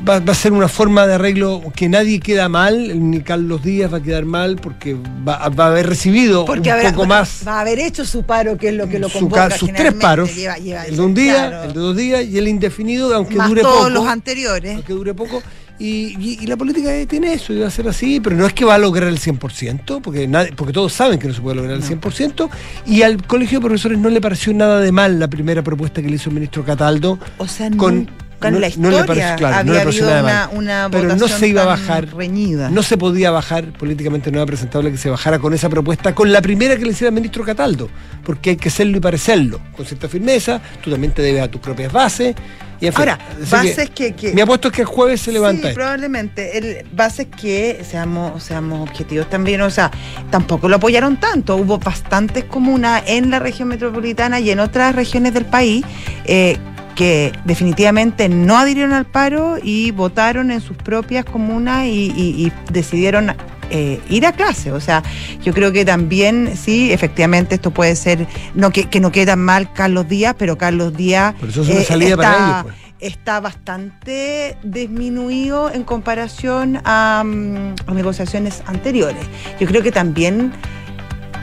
[0.06, 3.92] Va, va a ser una forma de arreglo que nadie queda mal, ni Carlos Díaz
[3.92, 4.94] va a quedar mal porque
[5.28, 8.22] va, va a haber recibido Porque un habrá- poco más va a haber hecho su
[8.22, 11.02] paro, que es lo que lo convoca ca- sus tres paros, Lleva- lleva- el de
[11.02, 11.62] un día, claro.
[11.64, 13.90] el de dos días y el indefinido, aunque Más dure todos poco.
[13.90, 14.74] los anteriores.
[14.76, 15.42] aunque dure poco.
[15.78, 18.52] Y, y- y la política tiene eso, y va a ser así, pero no es
[18.52, 21.54] que va a lograr el 100%, porque, nadie- porque todos saben que no se puede
[21.56, 22.50] lograr el 100%,
[22.84, 26.08] y al Colegio de Profesores no le pareció nada de mal la primera propuesta que
[26.08, 27.18] le hizo el ministro Cataldo.
[27.38, 28.10] O sea, con-
[28.40, 30.48] en la no- no le historia pareció- claro, no había le pareció habido nada una,
[30.48, 30.58] mal.
[30.58, 32.70] una Pero no se iba a bajar, reñida.
[32.70, 36.32] No se podía bajar, políticamente no era presentable que se bajara con esa propuesta, con
[36.32, 37.88] la primera que le hiciera el ministro Cataldo,
[38.24, 41.60] porque hay que serlo y parecerlo, con cierta firmeza, tú también te debes a tus
[41.60, 42.34] propias bases.
[42.80, 43.18] Y Ahora,
[43.50, 46.56] bases que- que- Mi apuesto es que el jueves se levanta Sí, probablemente.
[46.58, 49.90] El, bases que seamos, seamos objetivos también, o sea,
[50.30, 51.56] tampoco lo apoyaron tanto.
[51.56, 55.84] Hubo bastantes comunas en la región metropolitana y en otras regiones del país
[56.24, 56.56] eh,
[56.98, 62.52] que definitivamente no adhirieron al paro y votaron en sus propias comunas y, y- y
[62.72, 63.36] decidieron
[63.70, 64.72] eh, ir a clase.
[64.72, 65.04] O sea,
[65.44, 69.38] yo creo que también, sí, efectivamente esto puede ser, no que, que no quede tan
[69.38, 72.74] mal Carlos Díaz, pero Carlos Díaz Por eso es una salida para ellos, pues.
[73.14, 79.22] está bastante disminuido en comparación a, mm, a negociaciones anteriores.
[79.60, 80.52] Yo creo que también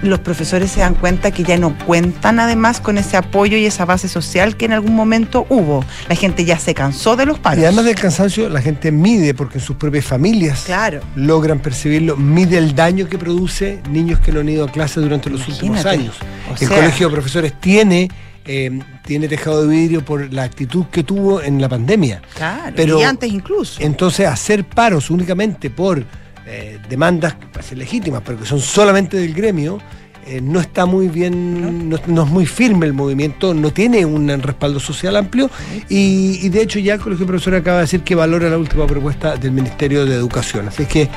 [0.01, 3.85] los profesores se dan cuenta que ya no cuentan además con ese apoyo y esa
[3.85, 5.83] base social que en algún momento hubo.
[6.09, 7.59] La gente ya se cansó de los paros.
[7.61, 11.01] Y además del cansancio, la gente mide, porque en sus propias familias Claro.
[11.15, 15.29] logran percibirlo, mide el daño que produce niños que no han ido a clase durante
[15.29, 16.15] los últimos años.
[16.49, 18.09] O el sea- colegio de profesores tiene,
[18.45, 22.21] eh, tiene tejado de vidrio por la actitud que tuvo en la pandemia.
[22.35, 22.73] Claro.
[22.75, 23.81] Pero- y antes incluso.
[23.81, 26.05] Entonces, hacer paros únicamente por
[26.47, 29.79] eh, demandas que parecen legítimas, pero que son solamente del gremio,
[30.27, 34.27] eh, no está muy bien, no, no es muy firme el movimiento, no tiene un
[34.41, 35.51] respaldo social amplio
[35.87, 38.57] y, y de hecho ya el Colegio de Profesores acaba de decir que valora la
[38.57, 40.67] última propuesta del Ministerio de Educación.
[40.67, 41.09] Así es que...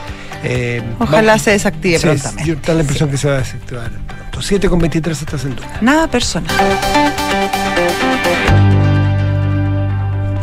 [0.44, 2.44] eh, Ojalá vamos- se desactive Sí, prontamente.
[2.50, 4.42] Yo tengo la impresión que se va a desactivar pronto.
[4.42, 5.78] 7 con 23 estás en duda.
[5.80, 6.54] Nada personal.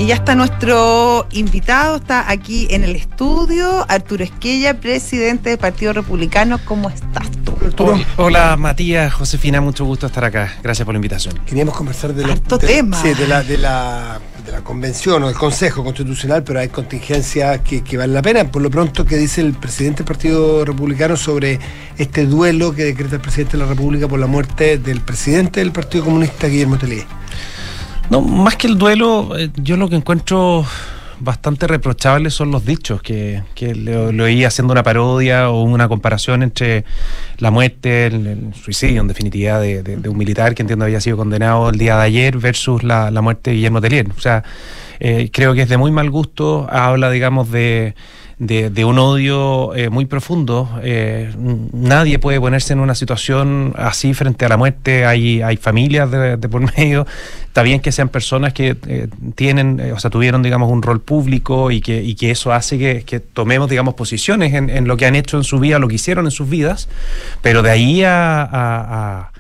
[0.06, 5.94] Y ya está nuestro invitado, está aquí en el estudio, Arturo Esquella, presidente del Partido
[5.94, 6.60] Republicano.
[6.64, 7.54] ¿Cómo estás tú?
[7.66, 10.54] Arturo, Hola, Matías, Josefina, mucho gusto estar acá.
[10.62, 11.40] Gracias por la invitación.
[11.48, 13.02] Queríamos conversar de, los- de- tema.
[13.02, 17.62] sí, de, la, de, la, de la convención o del Consejo Constitucional, pero hay contingencias
[17.62, 18.44] que, que valen la pena.
[18.52, 21.60] Por lo pronto, ¿qué dice el presidente del Partido Republicano sobre
[21.98, 25.72] este duelo que decreta el presidente de la República por la muerte del presidente del
[25.72, 27.08] Partido Comunista, Guillermo Tellier?
[28.10, 30.66] No, más que el duelo, eh, yo lo que encuentro
[31.20, 36.44] bastante reprochable son los dichos, que, que lo oí haciendo una parodia o una comparación
[36.44, 36.84] entre
[37.38, 41.18] la muerte, el, el suicidio en definitiva de, de- un militar que entiendo había sido
[41.18, 44.08] condenado el día de ayer versus la, la muerte de Guillermo Tellier.
[44.16, 44.44] O sea,
[45.00, 47.96] eh, creo que es de muy mal gusto, habla digamos de...
[48.38, 50.70] De, un odio eh, muy profundo.
[50.84, 51.34] Eh,
[51.72, 55.06] nadie puede ponerse en una situación así frente a la muerte.
[55.06, 57.08] Hay, hay familias de, por medio.
[57.46, 58.76] Está bien que sean personas que
[59.36, 63.20] tienen, o sea, tuvieron, digamos, un rol público y que, y que eso hace que,
[63.22, 66.32] tomemos, digamos, posiciones en, lo que han hecho en su vida, lo que hicieron en
[66.32, 66.90] sus vidas.
[67.42, 69.32] Pero de ahí a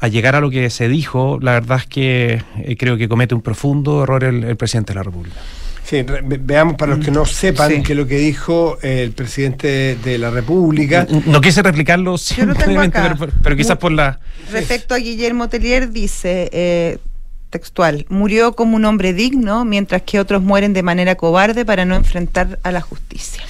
[0.00, 3.34] a llegar a lo que se dijo, la verdad es que eh, creo que comete
[3.34, 5.36] un profundo error el, el presidente de la República.
[5.84, 7.82] Sí, ve- veamos para los que no sepan Sí.
[7.82, 11.06] que lo que dijo eh, el presidente de la República.
[11.26, 13.16] No quise replicarlo Yo lo tengo simplemente, acá.
[13.18, 14.20] pero, pero quizás por la...
[14.52, 16.98] Respecto a Guillermo Tellier, dice eh,
[17.50, 21.96] textual, murió como un hombre digno, mientras que otros mueren de manera cobarde para no
[21.96, 23.42] enfrentar a la justicia.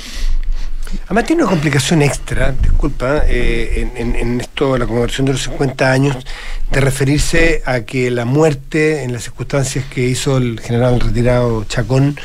[1.07, 5.91] Además tiene una complicación extra, disculpa, eh, en, en- esto, la conmemoración de los 50
[5.91, 6.17] años,
[6.71, 12.19] de referirse a que la muerte, en las circunstancias que hizo el general retirado Chacón,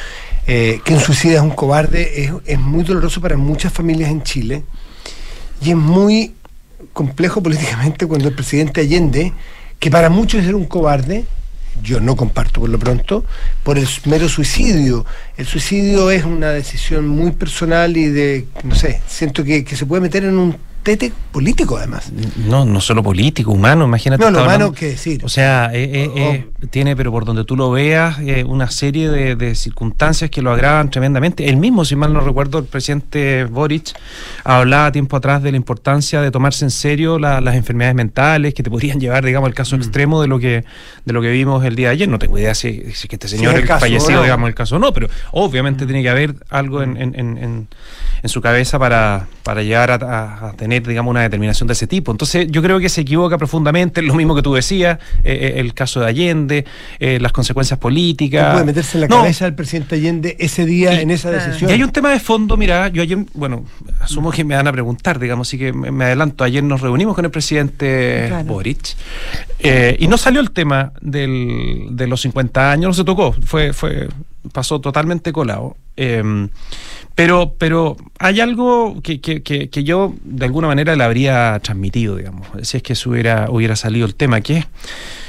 [0.48, 4.64] eh, que un suicida es un cobarde, es muy doloroso para muchas familias en Chile
[5.62, 6.34] y es muy
[6.94, 9.34] complejo políticamente cuando el presidente Allende,
[9.80, 11.26] que para muchos era un cobarde,
[11.82, 13.26] yo no comparto por lo pronto,
[13.64, 15.06] por el mero suicidio.
[15.38, 19.86] El suicidio es una decisión muy personal y de, no sé, siento que, que se
[19.86, 22.12] puede meter en un tete político además.
[22.48, 24.24] No, no solo político, humano, imagínate.
[24.24, 25.20] No, lo humano, ¿qué decir?
[25.26, 29.10] O sea, eh, eh, eh, tiene, pero por donde tú lo veas, eh, una serie
[29.10, 31.50] de, de circunstancias que lo agravan tremendamente.
[31.50, 33.94] El mismo, si mal no recuerdo, el presidente Boric
[34.44, 38.62] hablaba tiempo atrás de la importancia de tomarse en serio la- las enfermedades mentales que
[38.64, 39.56] te podrían llevar, digamos, al Mm.
[39.56, 40.64] caso extremo de lo que
[41.06, 42.08] de lo que vimos el día de ayer.
[42.10, 44.24] No tengo idea si, si que este señor el caso, fallecido, ¿no?
[44.24, 47.68] digamos, el caso o no, pero obviamente tiene que haber algo en, en- en- en-
[48.24, 51.88] en su cabeza para, para llegar a, a- a tener, digamos, una determinación de ese
[51.88, 52.12] tipo.
[52.12, 55.74] Entonces, yo creo que se equivoca profundamente, lo mismo que tú decías, eh, eh, el
[55.74, 56.66] caso de Allende,
[57.00, 58.54] eh, las consecuencias No políticas.
[58.54, 61.70] puede meterse en la No, cabeza del presidente Allende ese día Y- en esa decisión.
[61.70, 63.66] y hay un tema de fondo, mira, yo ayer, bueno,
[64.02, 66.44] asumo que me van a preguntar, digamos, así que me, me adelanto.
[66.44, 68.46] Ayer nos reunimos con el presidente Claro.
[68.46, 68.96] Boric
[69.60, 73.74] eh, y no salió el tema del, de los 50 años, no se tocó, fue,
[73.74, 74.08] fue,
[74.52, 75.76] pasó totalmente colado.
[75.98, 76.48] Eh,
[77.16, 82.48] pero, pero hay algo que, que- que- yo de alguna manera le habría transmitido, digamos,
[82.64, 84.66] si es que hubiera, hubiera salido el tema, que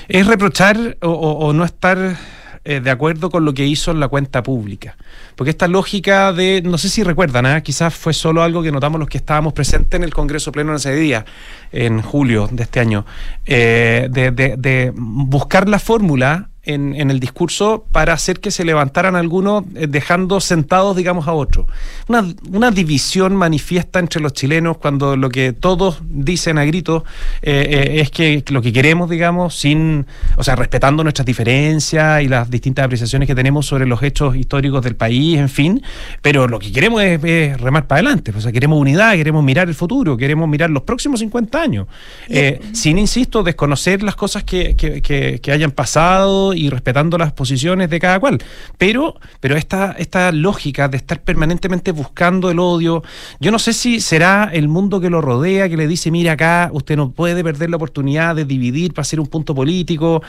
[0.08, 2.16] es, reprochar o, no estar
[2.64, 4.96] eh, de acuerdo con lo que hizo en la cuenta pública.
[5.36, 7.60] Porque esta lógica de, no sé si recuerdan, ¿ah?
[7.60, 10.76] quizás fue solo algo que notamos los que estábamos presentes en el Congreso Pleno en
[10.76, 11.24] ese día,
[11.70, 13.06] en julio de este año,
[13.44, 18.64] eh, de, de- de buscar la fórmula en, en el discurso para hacer que se
[18.64, 21.66] levantaran algunos eh, dejando sentados, digamos, a otros.
[22.08, 27.02] Una, una división manifiesta entre los chilenos cuando lo que todos dicen a gritos
[27.42, 32.28] eh, eh, es que lo que queremos, digamos, sin, o sea, respetando nuestras diferencias y
[32.28, 35.82] las distintas apreciaciones que tenemos sobre los hechos históricos del país, en fin,
[36.22, 39.68] pero lo que queremos es, es remar para adelante, o sea, queremos unidad, queremos mirar
[39.68, 41.86] el futuro, queremos mirar los próximos 50 años,
[42.28, 47.32] Eh, sin, insisto, desconocer las cosas que, que- que- que hayan pasado y respetando las
[47.32, 48.38] posiciones de cada cual.
[48.78, 53.02] Pero, pero esta, esta lógica de estar permanentemente buscando el odio,
[53.40, 56.70] yo no sé si será el mundo que lo rodea, que le dice, mira acá,
[56.72, 60.22] usted no puede perder la oportunidad de dividir para hacer un punto político.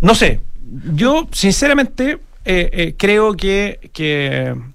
[0.00, 0.40] No sé,
[0.94, 3.90] yo sinceramente eh, eh, creo que...
[3.92, 4.73] que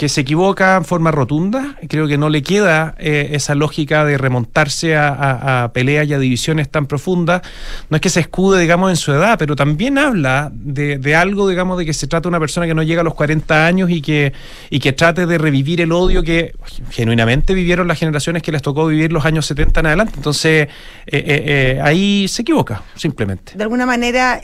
[0.00, 1.76] que se equivoca en forma rotunda.
[1.86, 6.18] Creo que no le queda eh, esa lógica de remontarse a, a- peleas y a
[6.18, 7.42] divisiones tan profundas.
[7.90, 11.46] No es que se escude, digamos, en su edad, pero también habla de, de algo,
[11.50, 13.90] digamos, de que se trata de una persona que no llega a los 40 años
[13.90, 14.32] y que,
[14.70, 16.54] y que trate de revivir el odio que
[16.88, 20.14] genuinamente vivieron las generaciones que les tocó vivir los años 70 en adelante.
[20.16, 20.68] Entonces, eh,
[21.08, 23.52] eh, ahí se equivoca, simplemente.
[23.54, 24.40] De alguna manera,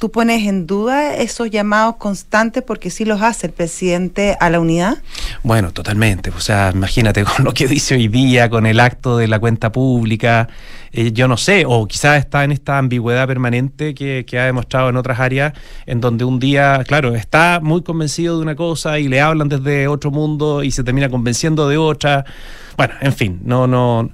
[0.00, 4.58] tú pones en duda esos llamados constantes porque sí los hace el presidente a la
[4.58, 4.96] unidad.
[5.42, 6.30] Bueno, totalmente.
[6.30, 9.70] O sea, imagínate con lo que dice hoy día, con el acto de la cuenta
[9.70, 10.48] pública,
[10.92, 14.88] eh, yo no sé, o quizás está en esta ambigüedad permanente que, que ha demostrado
[14.88, 15.52] en otras áreas,
[15.84, 19.86] en donde un día, claro, está muy convencido de una cosa y le hablan desde
[19.86, 22.24] otro mundo y se termina convenciendo de otra.
[22.78, 24.10] Bueno, en fin, no, no.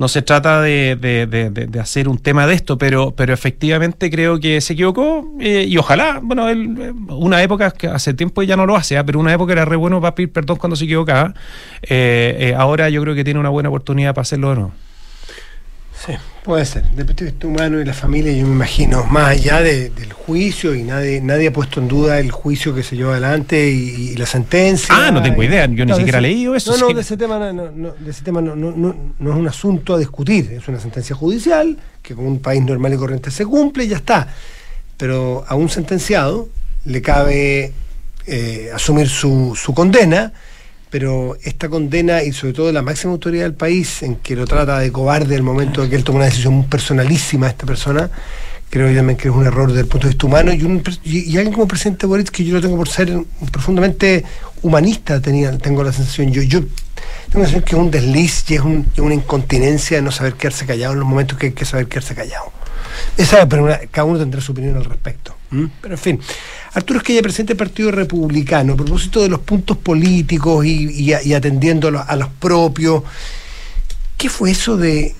[0.00, 4.10] No se trata de, de- de- de- hacer un tema de esto, pero, pero efectivamente
[4.10, 8.56] creo que se equivocó eh, y ojalá, bueno, él, eh, una época hace tiempo ya
[8.56, 10.84] no lo hace, ah, pero una época era re bueno para pedir perdón cuando se
[10.86, 11.34] equivocaba.
[11.82, 14.72] Eh, ahora yo creo que tiene una buena oportunidad para hacerlo de nuevo.
[16.04, 16.12] Sí,
[16.44, 16.82] puede ser.
[16.94, 20.14] Desde el de vista humano y la familia, yo me imagino, más allá de- del
[20.14, 24.12] juicio, y nadie nadie ha puesto en duda el juicio que se llevó adelante y,
[24.12, 24.94] y la sentencia.
[24.96, 26.94] Ah, no tengo idea, yo ni siquiera he leído eso, No, no, sí.
[26.94, 29.94] de ese tema, no, no, de ese tema no, no, no, no es un asunto
[29.94, 33.84] a discutir, es una sentencia judicial que como un país normal y corriente se cumple
[33.84, 34.26] y ya está.
[34.96, 36.48] Pero a un sentenciado
[36.86, 37.72] le cabe
[38.26, 40.32] eh, asumir su, su condena
[40.90, 44.78] pero esta condena y sobre todo la máxima autoridad del país en que lo trata
[44.80, 48.10] de cobarde el momento de que él toma una decisión personalísima esta persona,
[48.68, 51.52] creo yo también que es un error desde el punto de vista humano y, alguien
[51.52, 53.12] como presidente Boric que yo lo tengo por ser
[53.52, 54.24] profundamente
[54.62, 58.54] humanista, tenía, tengo la sensación, yo, yo tengo la sensación que es un desliz y
[58.54, 61.64] es, un, una incontinencia de no saber quedarse callado en los momentos que hay que
[61.64, 62.52] saber quedarse callado.
[63.16, 65.34] Esa, pero una- cada uno tendrá su opinión al respecto.
[65.52, 65.68] ¿M?
[65.80, 66.20] Pero en fin,
[66.72, 71.22] Arturo Esquella, presidente del Partido Republicano, a propósito de los puntos políticos y, y a-
[71.22, 73.02] y atendiendo a los, a los propios,
[74.16, 75.14] ¿qué fue eso de,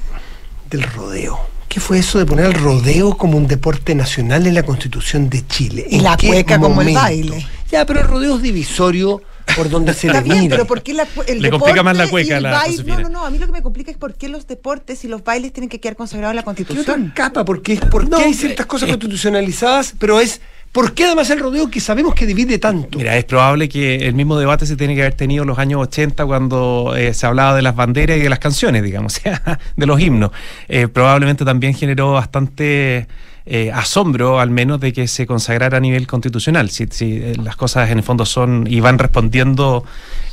[0.70, 1.38] del rodeo?
[1.68, 5.46] ¿Qué fue eso de poner el rodeo como un deporte nacional en la Constitución de
[5.46, 5.86] Chile?
[5.88, 7.46] Y ¿En la qué cueca como el baile.
[7.70, 9.22] Ya, pero el rodeo es divisorio
[9.56, 10.56] por donde se Está le bien, mira.
[10.56, 12.82] pero ¿por qué la, el Le complica más la cueca el la baile?
[12.84, 13.24] No, no, no.
[13.24, 15.68] A mí lo que me complica es por qué los deportes y los bailes tienen
[15.68, 17.12] que quedar consagrados en la ¿Qué otra Constitución.
[17.14, 17.44] capa?
[17.44, 18.92] Porque, ¿Por qué No, hay ciertas cosas eh.
[18.92, 19.94] constitucionalizadas?
[19.98, 20.40] Pero es.
[20.72, 22.96] ¿Por qué además el rodeo que sabemos que divide tanto?
[22.96, 25.80] Mira, es probable que el mismo debate se tiene que haber tenido en los años
[25.82, 29.58] 80 cuando eh, se hablaba de las banderas y de las canciones, digamos, o sea,
[29.74, 30.30] de los himnos.
[30.68, 33.08] Eh, probablemente también generó bastante
[33.46, 36.70] eh, asombro, al menos, de que se consagrara a nivel constitucional.
[36.70, 39.84] Si, si, eh, las cosas en el fondo son y van respondiendo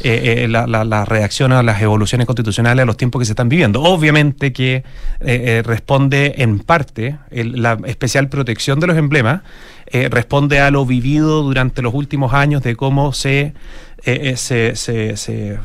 [0.01, 3.31] eh, eh, la, la, la reacción a las evoluciones constitucionales a los tiempos que se
[3.31, 3.81] están viviendo.
[3.81, 4.83] Obviamente que
[5.63, 9.41] responde en parte el- la especial protección de los emblemas,
[10.09, 13.53] responde a lo vivido durante los últimos años de cómo se, eh,
[14.05, 15.57] eh, se, se, se-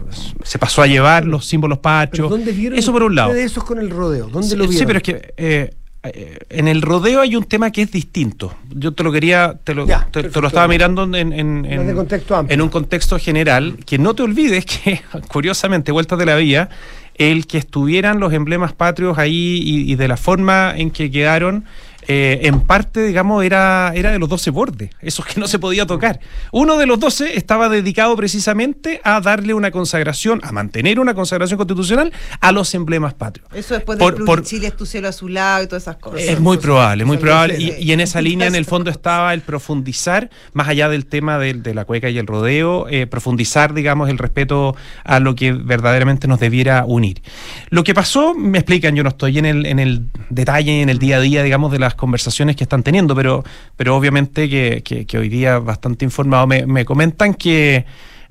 [0.44, 2.30] se pasó a llevar los símbolos ¿Pero patrios.
[2.30, 3.30] ¿Dónde vieron Eso por un lado.
[3.30, 4.28] ustedes esos con el rodeo?
[4.28, 4.78] ¿Dónde Sí, lo vieron?
[4.78, 5.70] Sí, pero es que eh,
[6.04, 8.54] en el rodeo hay un tema que es distinto.
[8.70, 11.86] Yo te lo quería, te lo, Ya, te- lo estaba mirando en, en- en- Más
[11.86, 12.54] de contexto amplio.
[12.54, 16.68] en un contexto general, que no te olvides que, curiosamente, vueltas de la vía,
[17.16, 21.64] el que estuvieran los emblemas patrios ahí y, y de la forma en que quedaron,
[22.08, 25.86] eh, en parte, digamos, era, era de los 12 bordes, esos que no se podía
[25.86, 26.20] tocar.
[26.50, 31.56] Uno de los 12 estaba dedicado precisamente a darle una consagración, a mantener una consagración
[31.58, 33.48] constitucional a los emblemas patrios.
[33.54, 36.20] Eso después Por- del por- Chile es tu cielo azulado y todas esas cosas.
[36.22, 37.56] es muy probable, muy probable.
[37.58, 41.62] Y, en esa línea, en el fondo, estaba el profundizar, más allá del tema del-
[41.62, 46.26] de, la cueca y el rodeo, eh, profundizar, digamos, el respeto a lo que verdaderamente
[46.28, 47.22] nos debiera unir.
[47.70, 50.98] Lo que pasó, me explican, yo no estoy en el, en el detalle, en el
[50.98, 53.44] día a día, digamos, de las conversaciones que están teniendo, pero,
[53.76, 56.46] pero obviamente que, hoy día bastante informado.
[56.46, 57.84] Me comentan que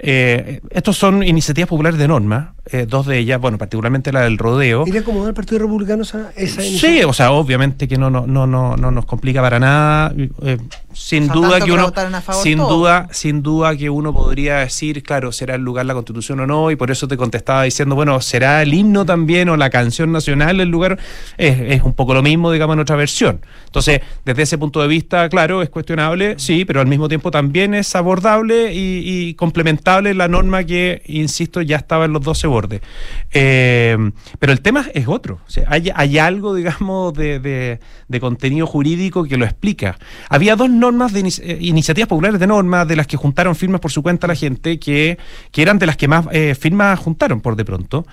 [0.04, 4.38] eh, estos son iniciativas populares de norma, eh, dos de ellas, bueno, particularmente la del
[4.40, 4.84] rodeo.
[4.88, 7.10] ¿Iría acomodar al Partido Republicano esa, esa Sí, iniciativa?
[7.10, 10.14] o sea, obviamente que no, no, no, no, no nos complica para nada.
[10.44, 10.58] eh,
[10.94, 12.70] sin O sea, duda que uno, votaron a favor sin todos.
[12.72, 16.72] duda, sin duda que uno podría decir, claro, será el lugar la Constitución o no,
[16.72, 20.60] y por eso te contestaba diciendo, bueno, será el himno también o la canción nacional
[20.60, 20.98] el lugar.
[21.38, 23.42] Es, es un poco lo mismo, digamos, en otra versión.
[23.66, 27.74] Entonces, desde ese punto de vista, claro, es cuestionable, sí, pero al mismo tiempo también
[27.74, 32.82] es abordable y, y complementable la norma que, insisto, ya estaba en los 12 bordes.
[33.32, 33.98] Eh,
[34.40, 35.40] pero el tema es otro.
[35.68, 39.98] Hay, algo, digamos, de, de- contenido jurídico que lo explica.
[40.30, 43.92] Había dos normas de eh, iniciativas populares de normas de las que juntaron firmas por
[43.92, 45.18] su cuenta la gente, que,
[45.52, 48.06] que eran de las que más eh, firmas juntaron por de pronto.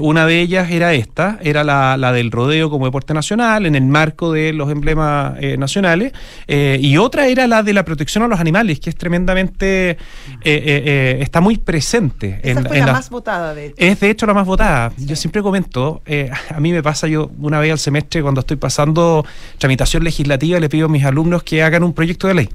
[0.00, 3.82] Una de ellas era esta, era la, la del rodeo como deporte nacional, en el
[3.84, 6.12] marco de los emblemas nacionales,
[6.48, 9.98] y otra era la de la protección a los animales, que es tremendamente,
[10.42, 12.40] eh, está muy presente.
[12.42, 13.74] Esa en- fue en la la- más votada, de hecho.
[13.78, 14.92] es de hecho la más votada.
[14.98, 18.56] Yo siempre comento, eh, a mí me pasa yo una vez al semestre cuando estoy
[18.56, 19.24] pasando
[19.58, 22.48] tramitación legislativa, le pido a mis alumnos que hagan un proyecto de ley.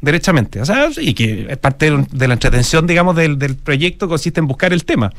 [0.00, 4.08] Derechamente, o sea, y que es parte de, de la entretención, digamos, del, del proyecto
[4.08, 5.12] consiste en buscar el tema.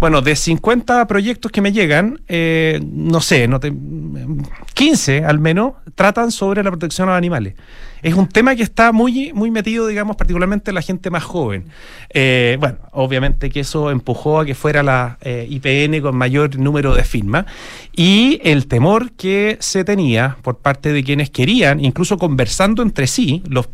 [0.00, 3.72] Bueno, de 50 proyectos que me llegan, eh, no sé, no te-
[4.74, 7.54] 15 al menos tratan sobre la protección a los animales.
[8.02, 11.64] Es un tema que está muy, muy metido, digamos, particularmente en la gente más joven.
[12.10, 16.94] Eh, bueno, obviamente que eso empujó a que fuera la eh, IPN con mayor número
[16.94, 17.46] de firmas
[17.94, 23.42] y el temor que se tenía por parte de quienes querían, incluso conversando entre sí,
[23.48, 23.68] los,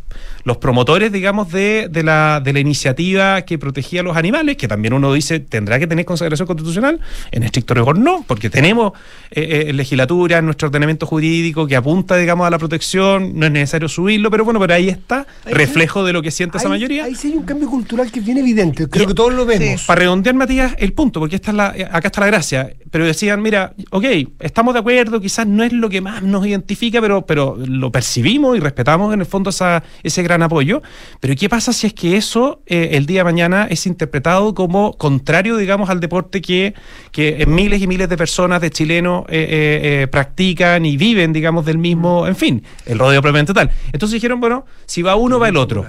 [0.45, 4.69] los promotores, digamos, de, de la, de la iniciativa que protegía a los animales, que
[4.69, 8.93] también uno dice tendrá que tener consagración constitucional, en estricto rigor no, porque tenemos
[9.31, 13.89] eh, eh, legislatura nuestro ordenamiento jurídico que apunta, digamos, a la protección, no es necesario
[14.15, 17.05] subirlo, pero bueno, pero ahí está, Ahí reflejo de lo que siente esa mayoría.
[17.05, 18.89] Ahí sí hay un cambio cultural que es bien evidente.
[18.89, 19.81] Creo Y- que todos lo vemos.
[19.81, 19.87] Sí.
[19.87, 22.71] Para redondear, Matías, el punto, porque esta es la, eh, acá está la gracia.
[22.91, 24.05] Pero decían, mira, ok,
[24.39, 28.57] estamos de acuerdo, quizás no es lo que más nos identifica, pero, pero lo percibimos
[28.57, 30.81] y respetamos en el fondo esa, ese gran apoyo.
[31.19, 34.93] Pero ¿qué pasa si es que eso eh, el día de mañana es interpretado como
[34.97, 36.75] contrario, digamos, al deporte que,
[37.11, 42.27] que miles y miles de personas, de chilenos, eh, practican y viven, digamos, del mismo,
[42.29, 43.71] en fin, el rodeo propiamente tal?
[43.93, 45.87] Entonces dijeron, bueno, si va uno, va el otro.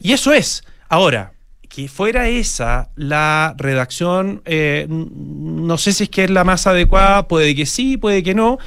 [0.00, 0.64] Y eso es.
[0.88, 1.32] Ahora,
[1.68, 7.28] que fuera esa la redacción, eh, no sé si es que es la más adecuada,
[7.28, 8.58] puede que sí, puede que no,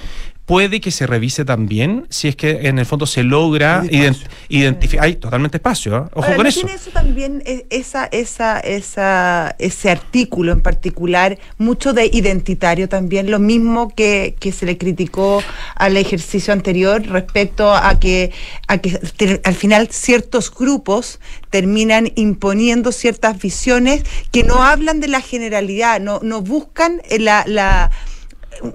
[0.46, 5.06] puede que se revise también si es que en el fondo se logra ident- identificar.
[5.06, 6.00] Hay totalmente espacio, ¿eh?
[6.14, 6.60] ojo Ahora, con ¿no eso.
[6.62, 13.32] tiene eso también, eh, esa, esa, esa, ese artículo en particular, mucho de identitario también,
[13.32, 15.42] lo mismo que, que se le criticó
[15.76, 18.32] al ejercicio anterior respecto a que,
[18.68, 21.20] a que te- al final ciertos grupos
[21.50, 27.90] terminan imponiendo ciertas visiones que no hablan de la generalidad, no, no buscan la, la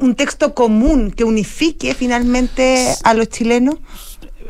[0.01, 3.77] un texto común que unifique finalmente a los chilenos.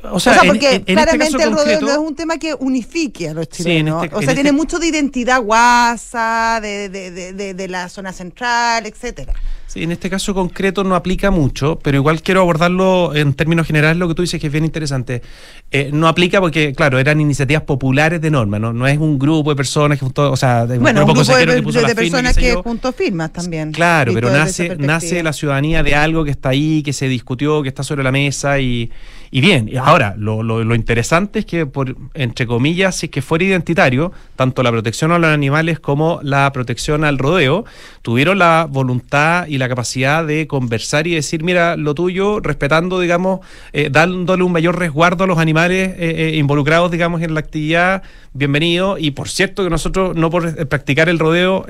[0.03, 2.39] O O sea, porque en- en este claramente el rodeo concreto- no es un tema
[2.39, 4.03] que unifique a los Sí, chilenos.
[4.05, 7.89] este- o sea, este- tiene mucho de identidad guasa, de, de, de, de, de la
[7.91, 9.35] zona central, etcétera.
[9.73, 13.99] Sí, en este caso concreto no aplica mucho, pero igual quiero abordarlo en términos generales,
[13.99, 15.23] lo que tú dices que es bien interesante.
[15.71, 19.51] Eh, no aplica porque, claro, eran iniciativas populares de norma, no, no es un grupo
[19.51, 22.01] de personas que juntó, o sea, de Bueno, un grupo de, que puso de firma,
[22.01, 23.71] personas que juntó firmas también.
[23.71, 27.69] Claro, pero nace, nace la ciudadanía de algo que está ahí, que se discutió, que
[27.69, 28.91] está sobre la mesa y,
[29.33, 29.71] y bien.
[29.79, 34.73] Ahora, lo, interesante es que, por entre comillas, si es que fuera identitario, tanto la
[34.73, 37.65] protección a los animales como la protección al rodeo
[38.03, 43.41] tuvieron la voluntad y la capacidad de conversar y decir, mira, lo tuyo, respetando, digamos,
[43.73, 48.03] eh, dándole un mayor resguardo a los animales eh, eh, involucrados, digamos, en la actividad,
[48.33, 48.99] bienvenido.
[48.99, 51.67] Y por cierto que nosotros no por practicar el rodeo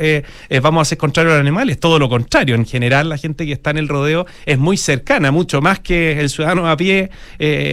[0.62, 2.54] vamos a ser contrarios a los animales, todo lo contrario.
[2.54, 6.20] En general, la gente que está en el rodeo es muy cercana, mucho más que
[6.20, 7.10] el ciudadano a pie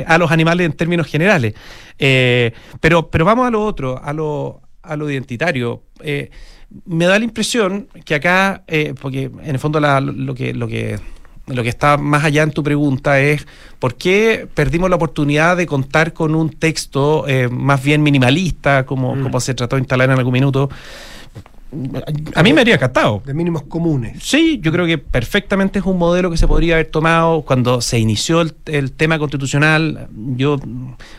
[0.07, 1.53] a los animales en términos generales.
[1.99, 5.83] Eh, pero, pero vamos a lo otro, a lo, a lo identitario.
[6.01, 6.29] Eh,
[6.85, 10.67] me da la impresión que acá, eh, porque en el fondo la- lo, que, lo
[10.67, 10.99] que
[11.47, 13.47] lo que está más allá en tu pregunta es
[13.79, 19.11] por qué perdimos la oportunidad de contar con un texto eh, más bien minimalista, como,
[19.23, 20.69] como se trató de instalar en algún minuto.
[22.35, 23.21] A mí me habría encantado.
[23.25, 24.23] De mínimos comunes.
[24.23, 27.99] Sí, yo creo que perfectamente es un modelo que se podría haber tomado cuando se
[27.99, 30.07] inició el, el tema constitucional.
[30.35, 30.59] Yo,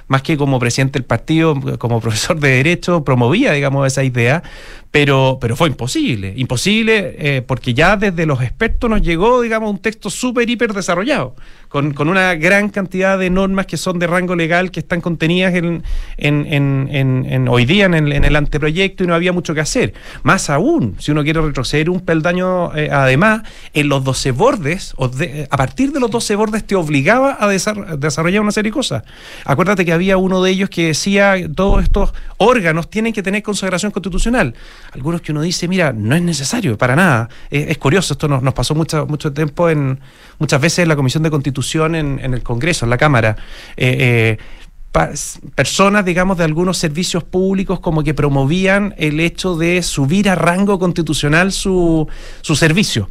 [0.06, 4.42] más que como presidente del partido, como profesor de Derecho, promovía, digamos, esa idea,
[4.90, 6.32] pero, pero fue imposible.
[6.36, 11.34] Imposible eh, porque ya desde los expertos nos llegó, digamos, un texto súper, hiper desarrollado,
[11.68, 15.54] con, con una gran cantidad de normas que son de rango legal, que están contenidas
[15.54, 15.82] en,
[16.16, 19.92] en, en, en- hoy día en el, el anteproyecto y no había mucho que hacer.
[20.22, 23.42] Más aún, si uno quiere retroceder un peldaño, eh, además,
[23.74, 27.46] en los 12 bordes, o de- a partir de los 12 bordes te obligaba a
[27.52, 29.02] desar- desarrollar una serie de cosas.
[29.44, 33.92] Acuérdate que había uno de ellos que decía, todos estos órganos tienen que tener consagración
[33.92, 34.54] constitucional.
[34.92, 37.28] Algunos que uno dice, mira, no es necesario, para nada.
[37.50, 40.00] Eh, es curioso, esto nos, nos pasó mucho, mucho tiempo en,
[40.38, 41.57] muchas veces en la Comisión de Constitución
[41.94, 43.36] en, el Congreso, en la Cámara.
[43.76, 45.08] Eh, eh,
[45.54, 50.78] personas, digamos, de algunos servicios públicos como que promovían el hecho de subir a rango
[50.78, 52.08] constitucional su,
[52.40, 53.08] su servicio.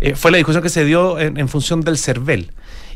[0.00, 2.52] Eh, fue la discusión que se dio en función del CERVEL.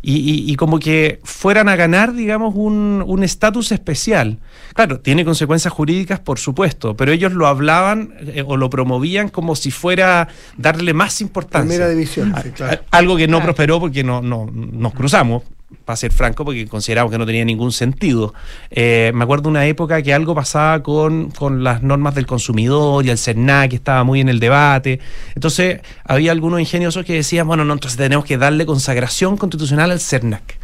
[0.06, 4.38] Y, y- y como que fueran a ganar, digamos, un un estatus especial.
[4.74, 9.56] Claro, tiene consecuencias jurídicas, por supuesto, pero ellos lo hablaban eh, o lo promovían como
[9.56, 10.28] si fuera
[10.58, 11.66] darle más importancia.
[11.68, 12.82] Primera división, sí, claro.
[12.90, 13.44] Algo que no Claro.
[13.54, 15.42] prosperó porque no, no, nos cruzamos,
[15.84, 18.34] para ser franco, porque consideramos que no tenía ningún sentido.
[18.70, 23.10] Eh, me acuerdo una época que algo pasaba con, con las normas del consumidor y
[23.10, 25.00] el CERNAC, que estaba muy en el debate.
[25.34, 30.00] Entonces, había algunos ingeniosos que decían, bueno, no, entonces tenemos que darle consagración constitucional al
[30.00, 30.58] CERNAC.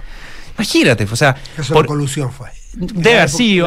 [0.57, 2.49] Imagínate, o sea, Eso por- la colusión fue.
[2.75, 3.67] Debe haber sido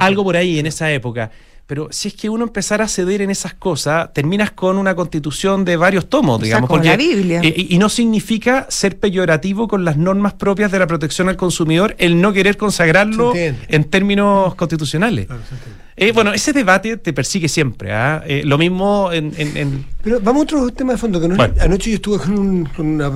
[0.00, 1.30] algo por ahí en esa época.
[1.68, 5.64] Pero si es que uno empezara a ceder en esas cosas, terminas con una constitución
[5.66, 6.70] de varios tomos, O sea, digamos.
[6.70, 7.40] porque, la Biblia.
[7.44, 11.36] eh, Y, y no significa ser peyorativo con las normas propias de la protección al
[11.36, 15.26] consumidor el no querer consagrarlo en términos constitucionales.
[15.26, 15.42] Claro.
[16.00, 17.92] Eh, bueno, ese debate te persigue siempre.
[17.92, 18.22] ¿ah?
[18.26, 21.20] Eh, lo mismo en, en- en- Pero vamos a otro tema de fondo.
[21.20, 21.54] Que no- Bueno.
[21.60, 23.10] Anoche yo estuve con, un- con una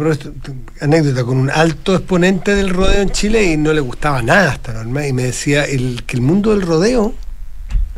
[0.81, 4.73] anécdota con un alto exponente del rodeo en Chile y no le gustaba nada esta
[4.75, 5.07] norma.
[5.07, 7.15] Y me decía el, que el mundo del rodeo,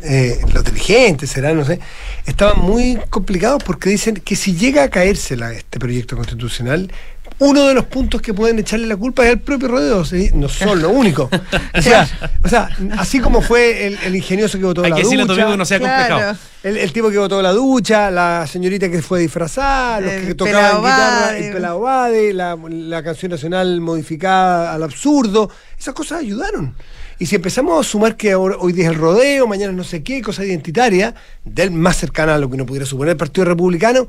[0.05, 1.79] eh, los dirigentes, será, no sé,
[2.25, 6.91] estaban muy complicados porque dicen que si llega a caérsela este proyecto constitucional,
[7.37, 10.29] uno de los puntos que pueden echarle la culpa es al propio rodeo, ¿sí?
[10.33, 11.29] no son lo único.
[11.77, 12.07] O sea,
[12.43, 15.57] o sea, así como fue el, el ingenioso que votó hay la que ducha, que
[15.57, 16.15] no sea Claro.
[16.15, 16.37] complicado.
[16.63, 20.35] el, el tipo que botó la ducha, la señorita que fue disfrazada, los El que
[20.35, 26.73] tocaban guitarra, el pelado Bade, la, la canción nacional modificada al absurdo, esas cosas ayudaron.
[27.17, 30.21] Y si empezamos a sumar que hoy día es el rodeo, mañana no sé qué,
[30.21, 34.07] cosa identitaria, del más cercana a lo que uno pudiera suponer el Partido Republicano,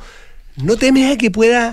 [0.57, 1.73] no temes a que pueda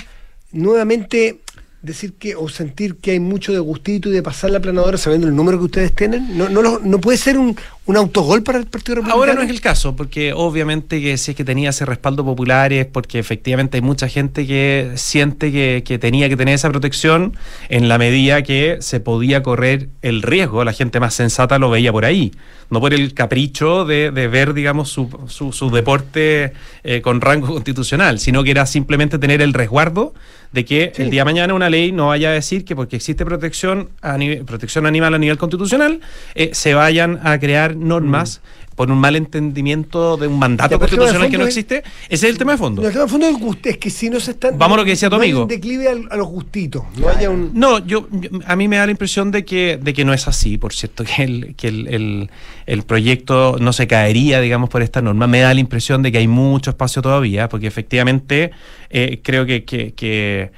[0.51, 1.39] nuevamente
[1.83, 5.27] decir que o sentir que hay mucho de gustito y de pasar la planadora sabiendo
[5.27, 6.37] el número que ustedes tienen?
[6.37, 7.55] ¿No, no, lo- no puede ser un,
[7.85, 9.19] un autogol para el Partido Republicano?
[9.19, 12.71] Ahora no es el caso, porque obviamente que si es que tenía ese respaldo popular
[12.71, 17.35] es porque efectivamente hay mucha gente que siente que, que tenía que tener esa protección
[17.67, 21.91] en la medida que se podía correr el riesgo, la gente más sensata lo veía
[21.91, 22.31] por ahí,
[22.69, 26.53] no por el capricho de, de ver, digamos, su, su, su deporte
[26.85, 30.13] eh, con rango constitucional, sino que era simplemente tener el resguardo
[30.53, 33.25] de que el día de mañana una ley no vaya a decir que porque existe
[33.25, 35.99] protección a nivel, protección animal a nivel constitucional,
[36.35, 38.41] eh, se vayan a crear normas
[38.75, 41.83] por un mal entendimiento de un mandato Ya, constitucional que no es- existe.
[42.09, 42.81] Ese es el tema de fondo.
[42.85, 43.27] El tema de fondo
[43.63, 44.57] es, que si no se están.
[44.57, 45.41] Vamos a lo que decía tu no hay amigo.
[45.43, 46.83] un declive al- a, los gustitos.
[46.97, 47.51] No haya un.
[47.53, 50.27] No, yo, yo- a mí me da la impresión de que, de que no es
[50.27, 52.29] así, por cierto, que, el, que el, el-
[52.65, 55.27] el proyecto no se caería, digamos, por esta norma.
[55.27, 58.51] Me da la impresión de que hay mucho espacio todavía, porque efectivamente
[58.89, 60.51] eh, creo que, que, que-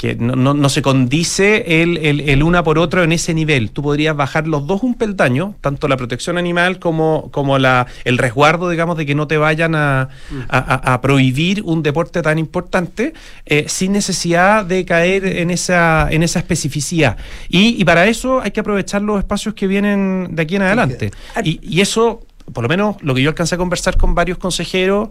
[0.00, 3.70] que no, no- no se condice el, el- el una por otro en ese nivel.
[3.70, 8.16] Tú podrías bajar los dos un peldaño, tanto la protección animal como, como la, el
[8.16, 10.08] resguardo, digamos, de que no te vayan a, a-
[10.48, 13.12] a- a prohibir un deporte tan importante
[13.44, 17.18] eh, sin necesidad de caer en esa, en esa especificidad.
[17.50, 21.10] Y, y para eso hay que aprovechar los espacios que vienen de aquí en adelante.
[21.44, 22.22] Y, y eso
[22.52, 25.08] por lo menos lo que yo alcancé a conversar con varios consejeros,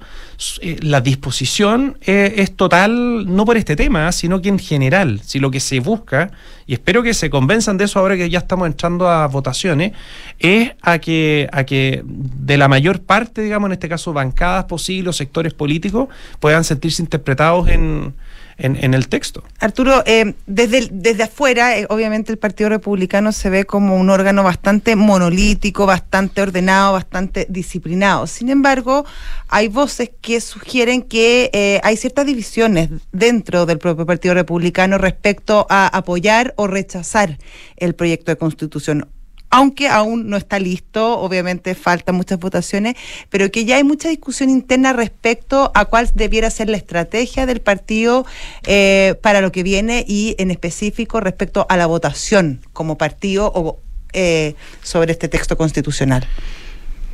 [0.62, 5.40] eh, la disposición eh, es total, no por este tema, sino que en general, si
[5.40, 6.32] lo que se busca,
[6.66, 9.94] y espero que se convenzan de eso ahora que ya estamos entrando a votaciones,
[10.40, 15.16] es a que, a que de la mayor parte, digamos, en este caso, bancadas posibles
[15.16, 16.10] sectores políticos,
[16.40, 18.14] puedan sentirse interpretados en,
[18.60, 19.44] en, el texto.
[19.60, 24.44] Arturo, eh, desde, desde afuera, eh, obviamente el Partido Republicano se ve como un órgano
[24.44, 28.28] bastante monolítico, bastante ordenado, bastante disciplinado.
[28.28, 29.06] Sin embargo,
[29.48, 35.66] hay voces que sugieren que eh, hay ciertas divisiones dentro del propio Partido Republicano respecto
[35.70, 37.38] a apoyar o rechazar
[37.78, 39.08] el proyecto de constitución
[39.50, 42.96] aunque aún no está listo, obviamente faltan muchas votaciones,
[43.30, 47.62] pero que ya hay mucha discusión interna respecto a cuál debiera ser la estrategia del
[47.62, 48.26] partido
[48.68, 53.80] eh, para lo que viene y en específico respecto a la votación como partido o,
[54.14, 56.28] eh, sobre este texto constitucional.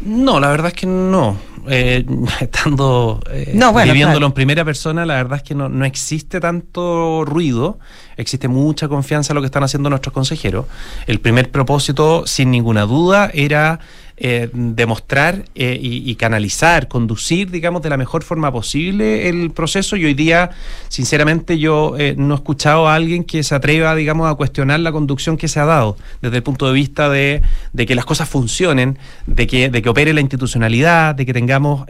[0.02, 1.38] No, la verdad es que no.
[1.68, 2.06] Eh,
[2.42, 4.28] estando eh, No, bueno, viviéndolo claro.
[4.28, 7.80] en primera persona, la verdad es que no, no existe tanto ruido,
[8.18, 10.66] existe mucha confianza en lo que están haciendo nuestros consejeros.
[11.08, 13.80] El primer propósito, sin ninguna duda, era
[14.18, 19.98] eh, demostrar eh, y, canalizar, conducir, digamos, de la mejor forma posible el proceso.
[19.98, 20.52] Y hoy día,
[20.88, 24.94] sinceramente, yo eh, no he escuchado a alguien que se atreva, digamos, a cuestionar la
[24.94, 27.42] conducción que se ha dado desde el punto de vista de,
[27.76, 28.98] que las cosas funcionen,
[29.28, 31.86] de que, de que opere la institucionalidad, de que tengamos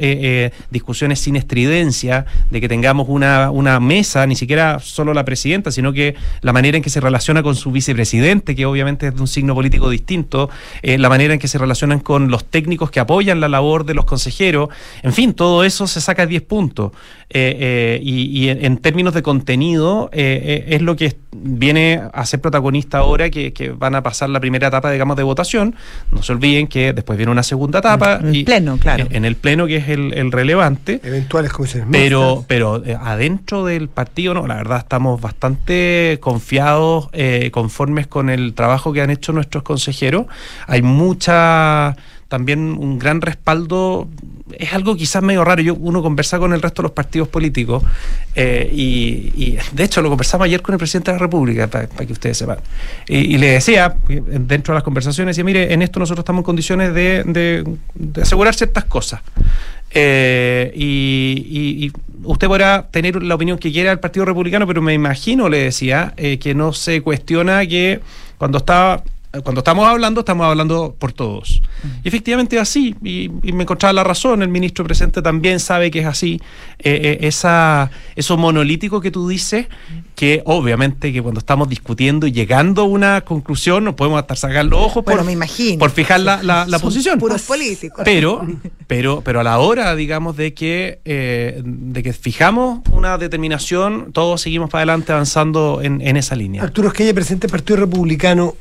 [0.72, 5.94] discusiones sin estridencia, de que tengamos una, una mesa, ni siquiera solo la presidenta, sino
[5.94, 9.28] que la manera en que se relaciona con su vicepresidente, que obviamente es de un
[9.28, 10.50] signo político distinto,
[10.82, 14.06] la manera en que se relacionan con los técnicos que apoyan la labor de los
[14.06, 14.70] consejeros,
[15.04, 16.92] en fin, todo eso se saca 10 puntos.
[17.30, 22.26] Eh, eh, y y en, términos de contenido, eh, eh, es lo que viene a
[22.26, 25.76] ser protagonista ahora, que, que van a pasar la primera etapa, digamos, de votación.
[26.12, 28.20] No se olviden que después viene una segunda etapa.
[28.22, 29.06] En el pleno, claro.
[29.06, 31.00] En, en el pleno, que es el, el relevante.
[31.04, 37.50] Eventuales comisiones Pero, pero eh, adentro del partido, no, la verdad estamos bastante confiados, eh,
[37.52, 40.26] conformes con el trabajo que han hecho nuestros consejeros.
[40.68, 41.96] Hay mucha,
[42.28, 44.08] también un gran respaldo.
[44.58, 45.62] Es algo quizás medio raro.
[45.62, 47.84] Yo, uno conversa con el resto de los partidos políticos
[48.36, 51.88] eh, y, y, de hecho lo conversamos ayer con el presidente de la República, para
[51.88, 52.58] que ustedes sepan.
[53.08, 56.46] Y, le decía, eh, dentro de las conversaciones, decía, mire, en esto nosotros estamos en
[56.46, 59.22] condiciones de, de- asegurar ciertas cosas.
[59.92, 61.92] Eh, y, y-
[62.24, 66.14] usted podrá tener la opinión que quiera del Partido Republicano, pero me imagino, le decía,
[66.16, 68.00] que no se cuestiona que
[68.38, 69.04] cuando estaba
[69.44, 71.62] cuando estamos hablando, estamos hablando por todos.
[72.04, 75.92] Y efectivamente es así, y, y me encontraba la razón, el ministro presente también sabe
[75.92, 76.40] que es así.
[76.80, 79.68] Eh, eh, esa, eso monolítico que tú dices,
[80.16, 84.66] que obviamente que cuando estamos discutiendo y llegando a una conclusión, nos podemos hasta sacar
[84.66, 85.78] los ojos Bueno, por, me imagino.
[85.80, 87.20] por fijar la, la- la Son posición.
[87.20, 88.02] Puros políticos.
[88.06, 88.46] Pero,
[88.88, 94.42] pero, pero a la hora, digamos, de que, eh, de que fijamos una determinación, todos
[94.42, 96.64] seguimos para adelante avanzando en, en esa línea.
[96.64, 98.54] Arturo Esquella, presidente del Partido Republicano,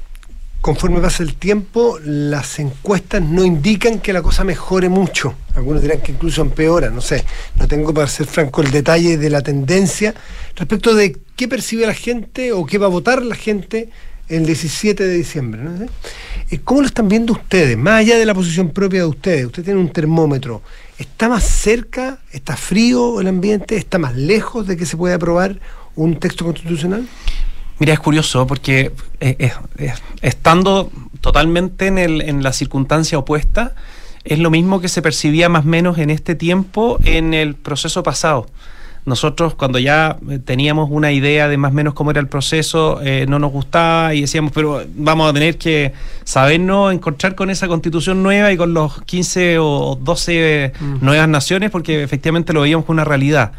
[0.64, 5.34] conforme pasa el tiempo, las encuestas no indican que la cosa mejore mucho.
[5.54, 7.22] Algunos dirán que incluso empeora, no sé.
[7.56, 10.14] No tengo para ser franco el detalle de la tendencia
[10.56, 13.90] respecto de qué percibe la gente o qué va a votar la gente
[14.30, 15.60] el 17 de diciembre.
[16.50, 17.76] Eh, ¿Cómo lo están viendo ustedes?
[17.76, 20.62] Más allá de la posición propia de ustedes, usted tiene un termómetro.
[20.98, 22.20] ¿Está más cerca?
[22.32, 23.76] ¿Está frío el ambiente?
[23.76, 25.60] ¿Está más lejos de que se pueda aprobar
[25.94, 27.06] un texto constitucional?
[27.78, 33.74] Mira, es curioso porque eh, eh, eh, estando totalmente en, el, en la circunstancia opuesta,
[34.24, 38.02] es lo mismo que se percibía más o menos en este tiempo en el proceso
[38.02, 38.46] pasado.
[39.06, 40.16] Nosotros cuando ya
[40.46, 44.14] teníamos una idea de más o menos cómo era el proceso, eh, no nos gustaba
[44.14, 45.92] y decíamos, pero vamos a tener que
[46.24, 50.72] sabernos encontrar con esa constitución nueva y con los 15 o 12
[51.02, 53.52] nuevas naciones, porque efectivamente lo veíamos como una realidad.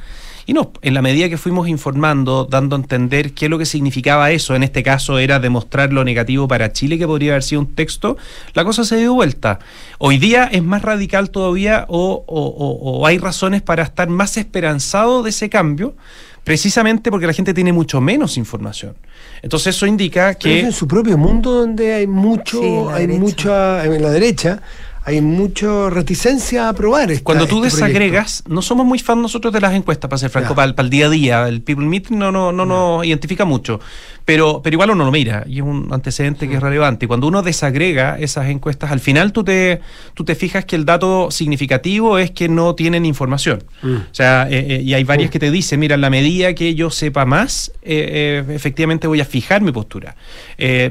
[0.47, 3.65] Y no, en la medida que fuimos informando, dando a entender qué es lo que
[3.65, 7.61] significaba eso, en este caso era demostrar lo negativo para Chile, que podría haber sido
[7.61, 8.15] un texto,
[8.53, 9.57] la cosa se dio vuelta.
[9.97, 14.37] Hoy día es más radical todavía o, o- o- o hay razones para estar más
[14.37, 15.95] esperanzado de ese cambio,
[16.43, 18.95] precisamente porque la gente tiene mucho menos información.
[19.41, 20.67] Entonces eso indica Pero es que...
[20.67, 23.19] en su propio mundo donde hay mucho, Sí, hay derecha.
[23.19, 24.61] mucha, en la derecha,
[25.07, 27.11] hay mucha reticencia a aprobar.
[27.11, 27.87] esta- Cuando tú este proyecto.
[27.99, 30.85] desagregas, no somos muy fan nosotros de las encuestas, para ser franco, para, el- para
[30.85, 31.47] el día a día.
[31.47, 33.79] El People Meeting no, no, no nos identifica mucho,
[34.25, 37.05] pero, pero igual uno lo mira y es un antecedente que es relevante.
[37.05, 39.81] Y cuando uno desagrega esas encuestas, al final tú te,
[40.15, 43.63] tú te fijas que el dato significativo es que no tienen información.
[43.83, 43.95] Mm.
[43.95, 46.73] O sea, eh, eh, y hay varias que te dicen, mira, en la medida que
[46.73, 50.15] yo sepa más, eh, efectivamente voy a fijar mi postura.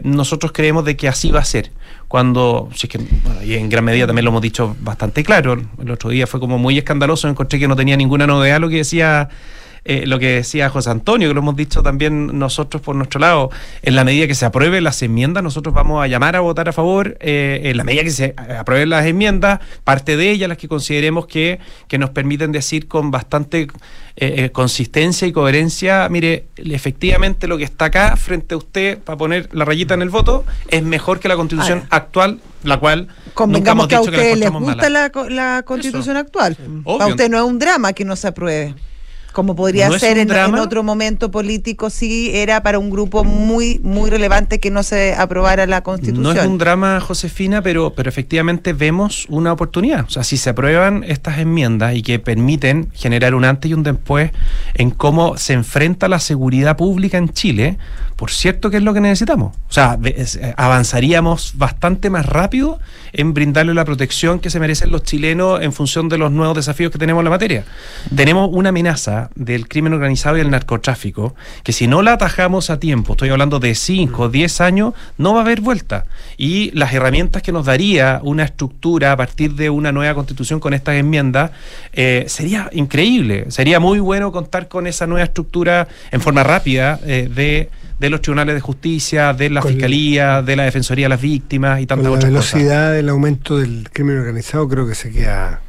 [0.05, 1.73] Nosotros creemos de que así va a ser.
[2.07, 5.61] Cuando, si es que, bueno, y en gran medida también lo hemos dicho bastante claro,
[5.83, 8.77] el otro día fue como muy escandaloso, encontré que no tenía ninguna novedad lo que
[8.77, 9.29] decía
[9.85, 13.51] eh, lo que decía José Antonio, que lo hemos dicho también nosotros por nuestro lado,
[13.83, 16.73] en la medida que se aprueben las enmiendas, nosotros vamos a llamar a votar a
[16.73, 20.69] favor, eh, en la medida que se aprueben las enmiendas, parte de ellas las que
[20.69, 21.59] consideremos que,
[21.89, 23.69] que nos permiten decir con bastante
[24.17, 29.19] eh, eh, consistencia y coherencia, mire, efectivamente lo que está acá frente a usted para
[29.19, 31.97] poner la rayita en el voto es mejor que la constitución Ahora.
[31.97, 36.17] actual, la cual nunca Convengamos hemos que a dicho que la les gusta la constitución
[36.17, 36.57] actual.
[36.85, 36.99] Obvio.
[36.99, 38.75] Para usted no es un drama que no se apruebe.
[39.35, 44.09] Como podría No ser en, otro momento político, sí era para un grupo muy, muy
[44.09, 46.23] relevante que no se aprobara la constitución.
[46.23, 50.05] No es un drama, Josefina, pero, pero efectivamente vemos una oportunidad.
[50.07, 53.83] O sea, si se aprueban estas enmiendas y que permiten generar un antes y un
[53.83, 54.31] después
[54.75, 57.77] en cómo se enfrenta la seguridad pública en Chile,
[58.17, 59.57] por cierto que es lo que necesitamos.
[59.69, 62.79] O sea, eh, avanzaríamos bastante más rápido
[63.13, 66.93] en brindarle la protección que se merecen los chilenos en función de los nuevos desafíos
[66.93, 67.65] que tenemos en la materia.
[68.15, 72.79] Tenemos una amenaza del crimen organizado y el narcotráfico que si no la atajamos a
[72.79, 76.07] tiempo, estoy hablando de 5 o 10 años, no va a haber vuelta.
[76.37, 80.75] Y las herramientas que nos daría una estructura a partir de una nueva constitución con
[80.75, 81.51] estas enmiendas
[81.93, 83.47] eh, sería increíble.
[83.51, 88.21] Sería muy bueno contar con esa nueva estructura en forma rápida eh, de de los
[88.23, 92.05] tribunales de justicia, de la Con- fiscalía, de la defensoría de las víctimas y tantas
[92.05, 92.55] la otras cosas.
[92.55, 95.61] velocidad del aumento del crimen organizado creo que se queda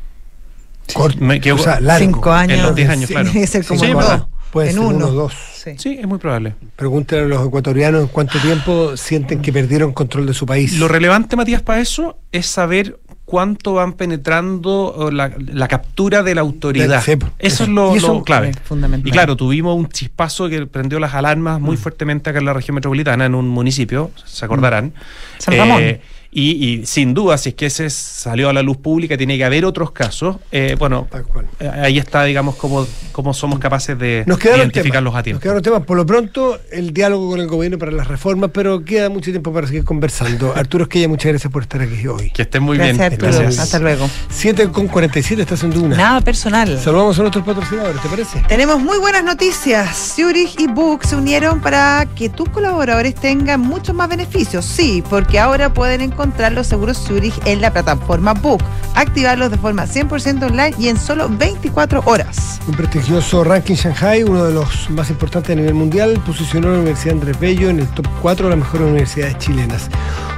[0.93, 1.17] corto.
[1.23, 2.05] Me quedo- o sea, largo.
[2.05, 2.57] Cinco años.
[2.59, 3.29] En los 10 años, Sí, claro.
[3.31, 4.17] Tiene que ser como Sí, en verdad.
[4.19, 4.27] dos.
[4.51, 4.95] Puede en ser uno.
[4.95, 5.33] uno o dos.
[5.63, 5.71] Sí.
[5.77, 6.55] Sí, es muy probable.
[6.75, 10.77] Pregúntale a los ecuatorianos en cuánto tiempo sienten que perdieron control de su país.
[10.79, 16.41] Lo relevante, Matías, para eso es saber cuánto van penetrando la, la captura de la
[16.41, 17.01] autoridad.
[17.03, 18.49] Sí, eso es lo, Y eso lo clave.
[18.49, 19.07] es fundamental.
[19.07, 21.63] Y claro, tuvimos un chispazo que prendió las alarmas Mm.
[21.63, 24.93] muy fuertemente acá en la región metropolitana, en un municipio, se acordarán.
[25.39, 25.81] San Ramón.
[25.81, 26.01] Eh,
[26.35, 29.45] y, y sin duda, si es que ese salió a la luz pública, tiene que
[29.45, 30.35] haber otros casos.
[30.51, 31.47] eh, bueno, Tal cual.
[31.59, 35.19] eh, ahí está, digamos, cómo, cómo somos capaces de Nos identificarlos temas.
[35.19, 35.37] a tiempo.
[35.37, 35.83] Nos quedaron temas.
[35.83, 39.53] Por lo pronto, el diálogo con el gobierno para las reformas, pero queda mucho tiempo
[39.53, 40.53] para seguir conversando.
[40.55, 42.29] Arturo Esquella, muchas gracias por estar aquí hoy.
[42.31, 43.13] Que estén muy Gracias, bien.
[43.13, 43.31] Arturo.
[43.31, 43.59] Gracias.
[43.63, 44.09] Hasta luego.
[44.29, 45.95] 7 con 47, estás en Duna.
[45.95, 46.77] Nada personal.
[46.79, 48.43] Saludamos a nuestros patrocinadores, ¿te parece?
[48.49, 50.13] Tenemos muy buenas noticias.
[50.17, 54.65] Zurich y Book se unieron para que tus colaboradores tengan muchos más beneficios.
[54.65, 58.61] Sí, porque ahora pueden encontrar los seguros Zurich en la plataforma Book,
[58.95, 62.59] activarlos de forma 100% online y en solo 24 horas.
[62.67, 66.77] Un prestigioso ranking Shanghai, uno de los más importantes a nivel mundial, posicionó a la
[66.79, 69.89] Universidad Andrés Bello en el top 4 de las mejores universidades chilenas.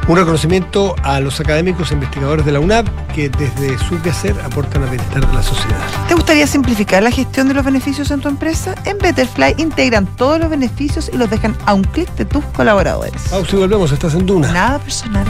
[0.07, 4.83] Un reconocimiento a los académicos e investigadores de la UNAP que desde su quehacer aportan
[4.83, 5.77] al bienestar de la sociedad.
[6.07, 8.73] ¿Te gustaría simplificar la gestión de los beneficios en tu empresa?
[8.85, 13.21] En Betterfly integran todos los beneficios y los dejan a un clic de tus colaboradores.
[13.29, 14.51] Pausa y volvemos, estás en Duna.
[14.53, 15.25] Nada personal.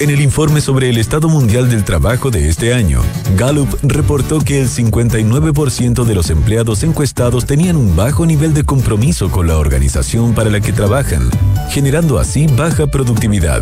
[0.00, 3.02] En el informe sobre el estado mundial del trabajo de este año,
[3.36, 9.28] Gallup reportó que el 59% de los empleados encuestados tenían un bajo nivel de compromiso
[9.28, 11.28] con la organización para la que trabajan,
[11.70, 13.60] generando así baja productividad.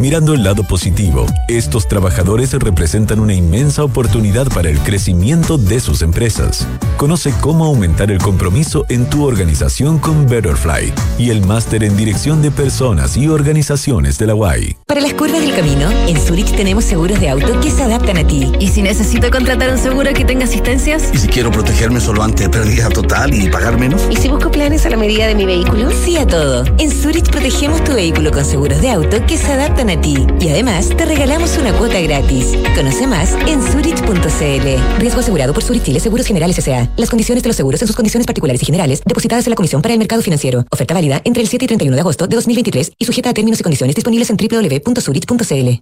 [0.00, 6.02] Mirando el lado positivo, estos trabajadores representan una inmensa oportunidad para el crecimiento de sus
[6.02, 6.68] empresas.
[6.96, 12.42] Conoce cómo aumentar el compromiso en tu organización con Betterfly y el máster en dirección
[12.42, 14.76] de personas y organizaciones de la UAI.
[14.86, 18.26] Para las curvas del camino, en Zurich tenemos seguros de auto que se adaptan a
[18.26, 18.52] ti.
[18.60, 21.10] ¿Y si necesito contratar un seguro que tenga asistencias?
[21.12, 24.02] ¿Y si quiero protegerme solo ante pérdida total y pagar menos?
[24.10, 25.90] ¿Y si busco planes a la medida de mi vehículo?
[26.04, 26.64] Sí a todo.
[26.78, 31.06] En Zurich protegemos tu vehículo con seguros de auto que se adaptan Y además, te
[31.06, 32.58] regalamos una cuota gratis.
[32.74, 34.98] Conoce más en zurich.cl.
[34.98, 36.90] Riesgo asegurado por Zurich Chile Seguros Generales S.A.
[36.96, 39.80] Las condiciones de los seguros en sus condiciones particulares y generales, depositadas en la Comisión
[39.80, 40.66] para el Mercado Financiero.
[40.70, 43.60] Oferta válida entre el 7 y 31 de agosto de 2023 y sujeta a términos
[43.60, 45.80] y condiciones disponibles en www www.zurich.cl.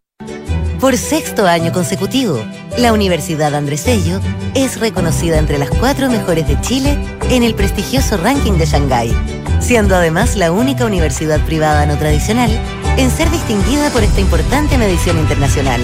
[0.80, 2.38] Por sexto año consecutivo,
[2.78, 4.20] la Universidad Andrés Bello
[4.54, 6.98] es reconocida entre las cuatro mejores de Chile
[7.30, 9.10] en el prestigioso ranking de Shanghái,
[9.58, 12.50] siendo además la única universidad privada no tradicional
[12.96, 15.80] en ser distinguida por esta importante medición internacional.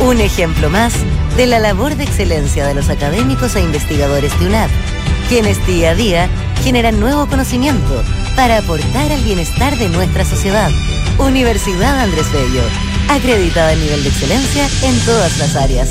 [0.00, 0.94] Un ejemplo más
[1.36, 4.70] de la labor de excelencia de los académicos e investigadores de UNAP,
[5.28, 6.28] quienes día a día
[6.62, 8.02] generan nuevo conocimiento
[8.34, 10.70] para aportar al bienestar de nuestra sociedad.
[11.18, 12.62] Universidad Andrés Bello,
[13.08, 15.90] acreditada en nivel de excelencia en todas las áreas.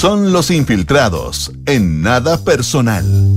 [0.00, 3.34] Son los infiltrados en nada personal.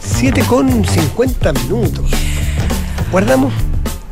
[0.00, 2.10] 7 con 50 minutos.
[3.12, 3.52] Guardamos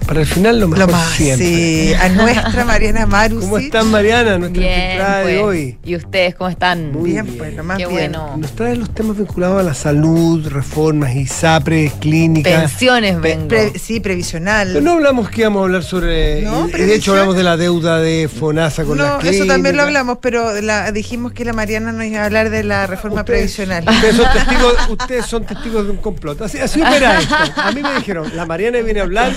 [0.07, 1.47] para el final lo mejor Lo más, siempre.
[1.47, 1.95] sí.
[1.95, 3.41] A nuestra Mariana Maru.
[3.41, 4.39] ¿Cómo están, Mariana?
[4.39, 5.43] Nuestra Bien, infiltrada de pues.
[5.45, 5.79] hoy.
[5.85, 6.93] ¿Y ustedes cómo están?
[6.93, 7.39] Muy Bien, bien.
[7.39, 8.13] pues, lo más Qué bien.
[8.13, 8.37] bueno.
[8.37, 12.71] Nos trae los temas vinculados a la salud, reformas, ISAPRES, clínicas.
[12.71, 13.49] Pensiones vengo.
[13.49, 14.69] Pre- sí, previsional.
[14.69, 16.43] Pero no hablamos que íbamos a hablar sobre.
[16.43, 16.99] No, y de previsión.
[16.99, 19.41] hecho, hablamos de la deuda de FONASA con las No, clínicas.
[19.41, 22.63] eso también lo hablamos, pero la- dijimos que la Mariana nos iba a hablar de
[22.65, 23.85] la reforma Ustedes- previsional.
[23.89, 26.41] Ustedes son, testigos, ustedes son testigos de un complot.
[26.43, 27.35] Así, así opera esto.
[27.57, 29.33] A mí me dijeron, la Mariana viene a hablar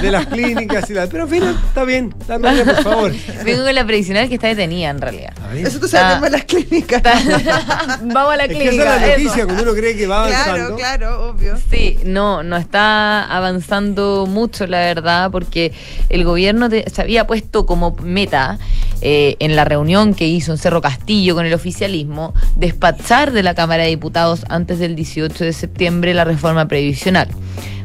[0.00, 1.06] de las clínicas y la.
[1.06, 2.14] Pero fin, está bien.
[2.28, 3.12] La Mariana, por favor.
[3.44, 5.32] Vengo con la previsional que está detenida en realidad.
[5.54, 7.02] Eso sabes más las clínicas.
[8.02, 8.94] Vamos a la Es que esa clínica.
[8.96, 9.18] es la eso.
[9.24, 10.76] noticia cuando uno cree que va Claro, avanzando.
[10.76, 11.54] claro, obvio.
[11.70, 15.72] Sí, no, no está avanzando mucho, la verdad, porque
[16.08, 18.58] el gobierno te- se había puesto como meta
[19.00, 23.54] eh, en la reunión que hizo en Cerro Castillo con el oficialismo despachar de la
[23.54, 27.28] Cámara de Diputados antes del 18 de septiembre la reforma previsional.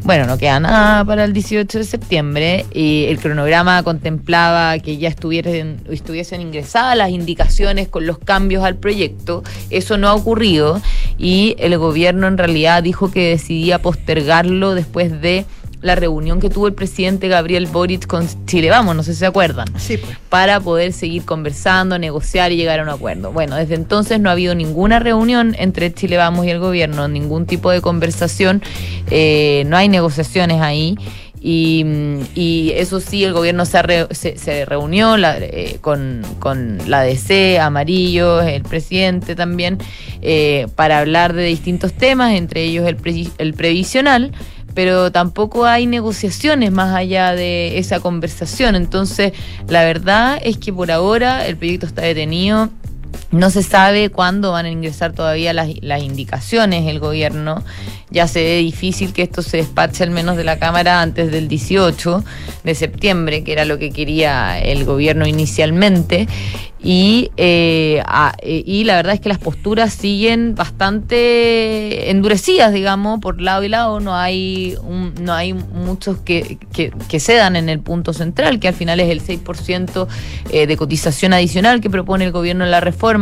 [0.03, 5.09] Bueno, no queda nada para el 18 de septiembre y el cronograma contemplaba que ya
[5.09, 9.43] estuviesen, estuviesen ingresadas las indicaciones con los cambios al proyecto.
[9.69, 10.81] Eso no ha ocurrido
[11.17, 15.45] y el gobierno en realidad dijo que decidía postergarlo después de
[15.81, 19.25] la reunión que tuvo el presidente Gabriel Boric con Chile Vamos, no sé si se
[19.25, 20.17] acuerdan Sí, pues.
[20.29, 23.31] para poder seguir conversando, negociar y llegar a un acuerdo.
[23.31, 27.45] Bueno, desde entonces no ha habido ninguna reunión entre Chile Vamos y el gobierno, ningún
[27.45, 28.61] tipo de conversación,
[29.09, 30.97] eh, no hay negociaciones ahí.
[31.41, 31.85] Y,
[32.35, 37.01] y eso sí, el gobierno se, re- se, se reunió la- eh, con, con la
[37.03, 39.77] DC, Amarillo, el presidente también,
[40.21, 44.33] eh, para hablar de distintos temas, entre ellos el, pre- el previsional
[44.79, 48.77] pero tampoco hay negociaciones más allá de esa conversación.
[48.77, 49.33] Entonces,
[49.67, 52.69] la verdad es que por ahora el proyecto está detenido.
[53.31, 57.63] No se sabe cuándo van a ingresar todavía las, las indicaciones el gobierno.
[58.09, 61.47] Ya se ve difícil que esto se despache al menos de la Cámara antes del
[61.47, 62.23] 18
[62.63, 66.27] de septiembre, que era lo que quería el gobierno inicialmente.
[66.81, 68.01] Y, eh,
[68.41, 73.67] eh, y la verdad es que las posturas siguen bastante endurecidas, digamos, por lado y
[73.69, 73.99] lado.
[73.99, 78.69] No hay, un- no hay muchos que, que, que cedan en el punto central, que
[78.69, 80.07] al final es el 6%
[80.51, 83.18] eh, de cotización adicional que propone el gobierno en la reforma,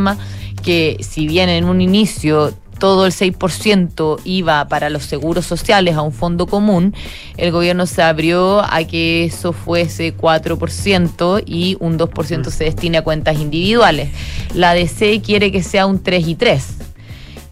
[0.63, 6.01] que si bien en un inicio todo el 6% iba para los seguros sociales a
[6.01, 6.93] un fondo común,
[7.37, 13.03] el gobierno se abrió a que eso fuese 4% y un 2% se destine a
[13.03, 14.11] cuentas individuales.
[14.53, 16.65] La DC quiere que sea un 3 y 3.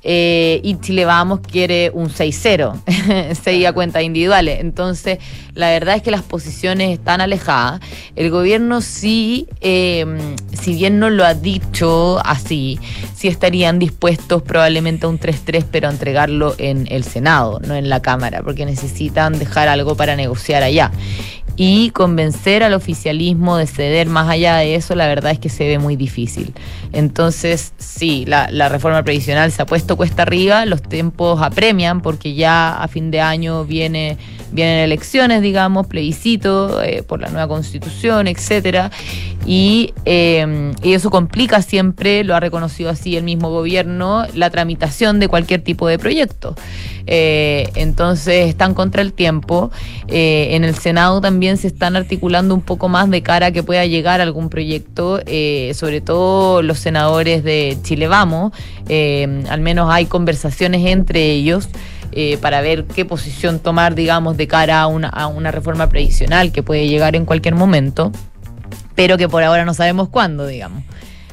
[0.07, 4.59] Eh, y Chile Vamos quiere un 6-0, 6 a cuentas individuales.
[4.61, 5.17] Entonces,
[5.55, 7.81] la verdad es que las posiciones están alejadas.
[8.15, 10.05] El gobierno sí, eh,
[10.53, 12.79] si bien no lo ha dicho así,
[13.15, 17.89] sí estarían dispuestos probablemente a un 3-3, pero a entregarlo en el Senado, no en
[17.89, 20.91] la Cámara, porque necesitan dejar algo para negociar allá.
[21.57, 25.65] Y convencer al oficialismo de ceder más allá de eso, la verdad es que se
[25.65, 26.53] ve muy difícil.
[26.91, 32.75] Entonces, sí, la, reforma previsional se ha puesto cuesta arriba, los tiempos apremian porque ya
[32.75, 34.17] a fin de año viene
[34.51, 38.91] vienen elecciones, digamos, plebiscito eh, por la nueva constitución, etcétera,
[39.45, 45.19] y, eh, y eso complica siempre, lo ha reconocido así el mismo gobierno, la tramitación
[45.19, 46.55] de cualquier tipo de proyecto.
[47.07, 49.69] Eh, entonces están contra el tiempo.
[50.07, 53.61] Eh, en el Senado también se están articulando un poco más de cara a que
[53.61, 55.19] pueda llegar algún proyecto,
[55.73, 58.51] sobre todo los senadores de Chile Vamos.
[58.89, 61.69] Al menos hay conversaciones entre ellos.
[62.15, 66.87] Eh, para ver qué posición tomar, digamos, de cara a una, reforma previsional que puede
[66.87, 68.11] llegar en cualquier momento,
[68.95, 70.83] pero que por ahora no sabemos cuándo, digamos.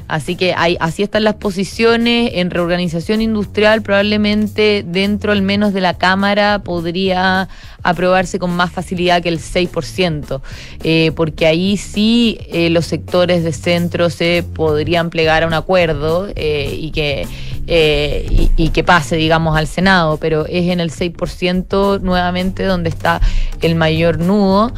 [0.09, 2.31] Así que así están las posiciones.
[2.35, 7.47] En reorganización industrial, probablemente dentro al menos de la Cámara podría
[7.81, 10.41] aprobarse con más facilidad que el 6%,
[10.83, 16.27] eh, porque ahí sí eh, los sectores de centro se podrían plegar a un acuerdo
[16.35, 17.27] eh, y que
[17.67, 22.89] eh, y, y que pase, digamos, al Senado, pero es en el 6% nuevamente donde
[22.89, 23.21] está
[23.61, 24.73] el mayor nudo.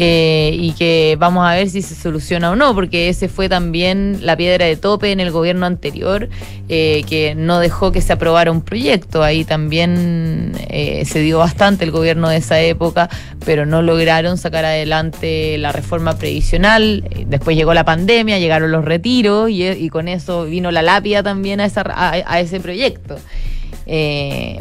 [0.00, 4.20] Eh, y que vamos a ver si se soluciona o no, porque ese fue también
[4.22, 6.28] la piedra de tope en el gobierno anterior,
[6.68, 9.24] eh, que no dejó que se aprobara un proyecto.
[9.24, 13.10] Ahí también eh, se dio bastante el gobierno de esa época,
[13.44, 17.02] pero no lograron sacar adelante la reforma previsional.
[17.26, 21.64] Después llegó la pandemia, llegaron los retiros y, con eso vino la lápida también a,
[21.64, 23.18] esa, a, a ese proyecto.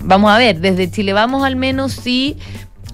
[0.03, 2.37] Vamos a ver, desde Chile vamos al menos sí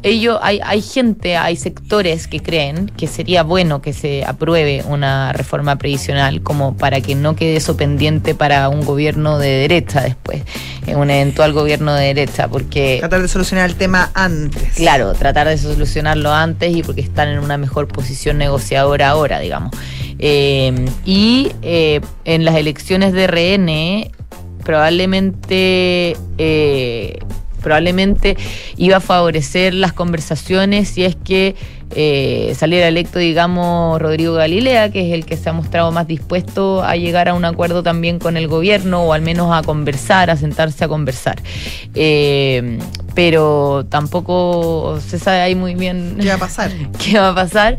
[0.04, 5.32] ellos hay, hay gente, hay sectores que creen que sería bueno que se apruebe una
[5.32, 10.44] reforma previsional como para que no quede eso pendiente para un gobierno de derecha después,
[10.86, 14.76] en un eventual gobierno de derecha, porque Tratar de solucionar el tema antes.
[14.76, 19.72] Claro, tratar de solucionarlo antes y porque están en una mejor posición negociadora ahora, digamos.
[20.20, 24.12] Eh, y eh, en las elecciones de RN,
[24.64, 26.18] probablemente.
[26.38, 27.20] eh,
[27.64, 28.38] probablemente
[28.78, 31.56] iba a favorecer las conversaciones si es que
[31.96, 36.84] eh, saliera electo, digamos, Rodrigo Galilea, que es el que se ha mostrado más dispuesto
[36.84, 40.36] a llegar a un acuerdo también con el gobierno o al menos a conversar, a
[40.36, 41.42] sentarse a conversar.
[41.94, 42.80] Eh,
[43.14, 46.72] pero tampoco se sabe ahí muy bien ¿Qué va a pasar?
[47.04, 47.78] qué va a pasar.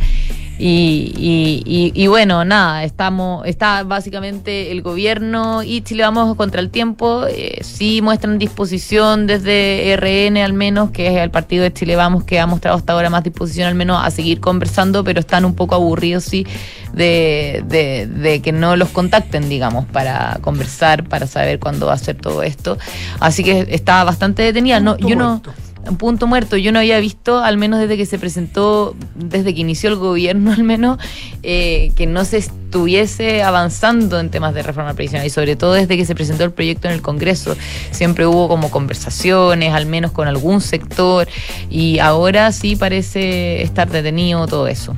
[0.57, 6.61] Y, y- y- y bueno, nada, estamos, está básicamente el gobierno y Chile vamos contra
[6.61, 7.24] el tiempo.
[7.28, 12.22] eh, sí muestran disposición desde RN al menos, que es el partido de Chile Vamos
[12.22, 15.55] que ha mostrado hasta ahora más disposición al menos a seguir conversando, pero están un
[15.55, 16.46] poco aburridos sí
[16.92, 21.98] de, de- de que no los contacten, digamos, para conversar, para saber cuándo va a
[21.98, 22.78] ser todo esto.
[23.18, 24.78] Así que está bastante detenida.
[24.78, 25.42] No, yo no
[25.89, 26.57] un punto muerto.
[26.57, 30.53] Yo no había visto, al menos desde que se presentó, desde que inició el gobierno
[30.57, 30.99] al menos,
[31.43, 35.97] eh, que no se estuviese avanzando en temas de reforma previsional y sobre todo desde
[35.97, 37.57] que se presentó el proyecto en el Congreso.
[37.91, 41.28] Siempre hubo como conversaciones, al menos con algún sector,
[41.70, 44.95] y ahora sí parece estar detenido todo eso.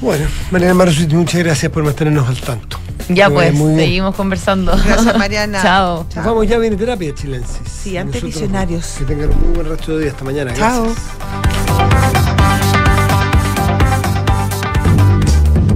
[0.00, 2.78] Bueno, Mariana Marzuti, muchas gracias por mantenernos al tanto.
[3.08, 4.72] Ya pues, seguimos conversando.
[4.84, 5.62] Gracias, Mariana.
[5.62, 6.06] Chao.
[6.14, 7.58] Nos vamos ya, viene terapia chilensis.
[7.66, 8.96] Sí, antes visionarios.
[8.98, 10.12] Que tengan un muy buen resto de día.
[10.12, 10.54] Hasta mañana.
[10.54, 10.84] Chao.
[10.84, 12.17] Gracias.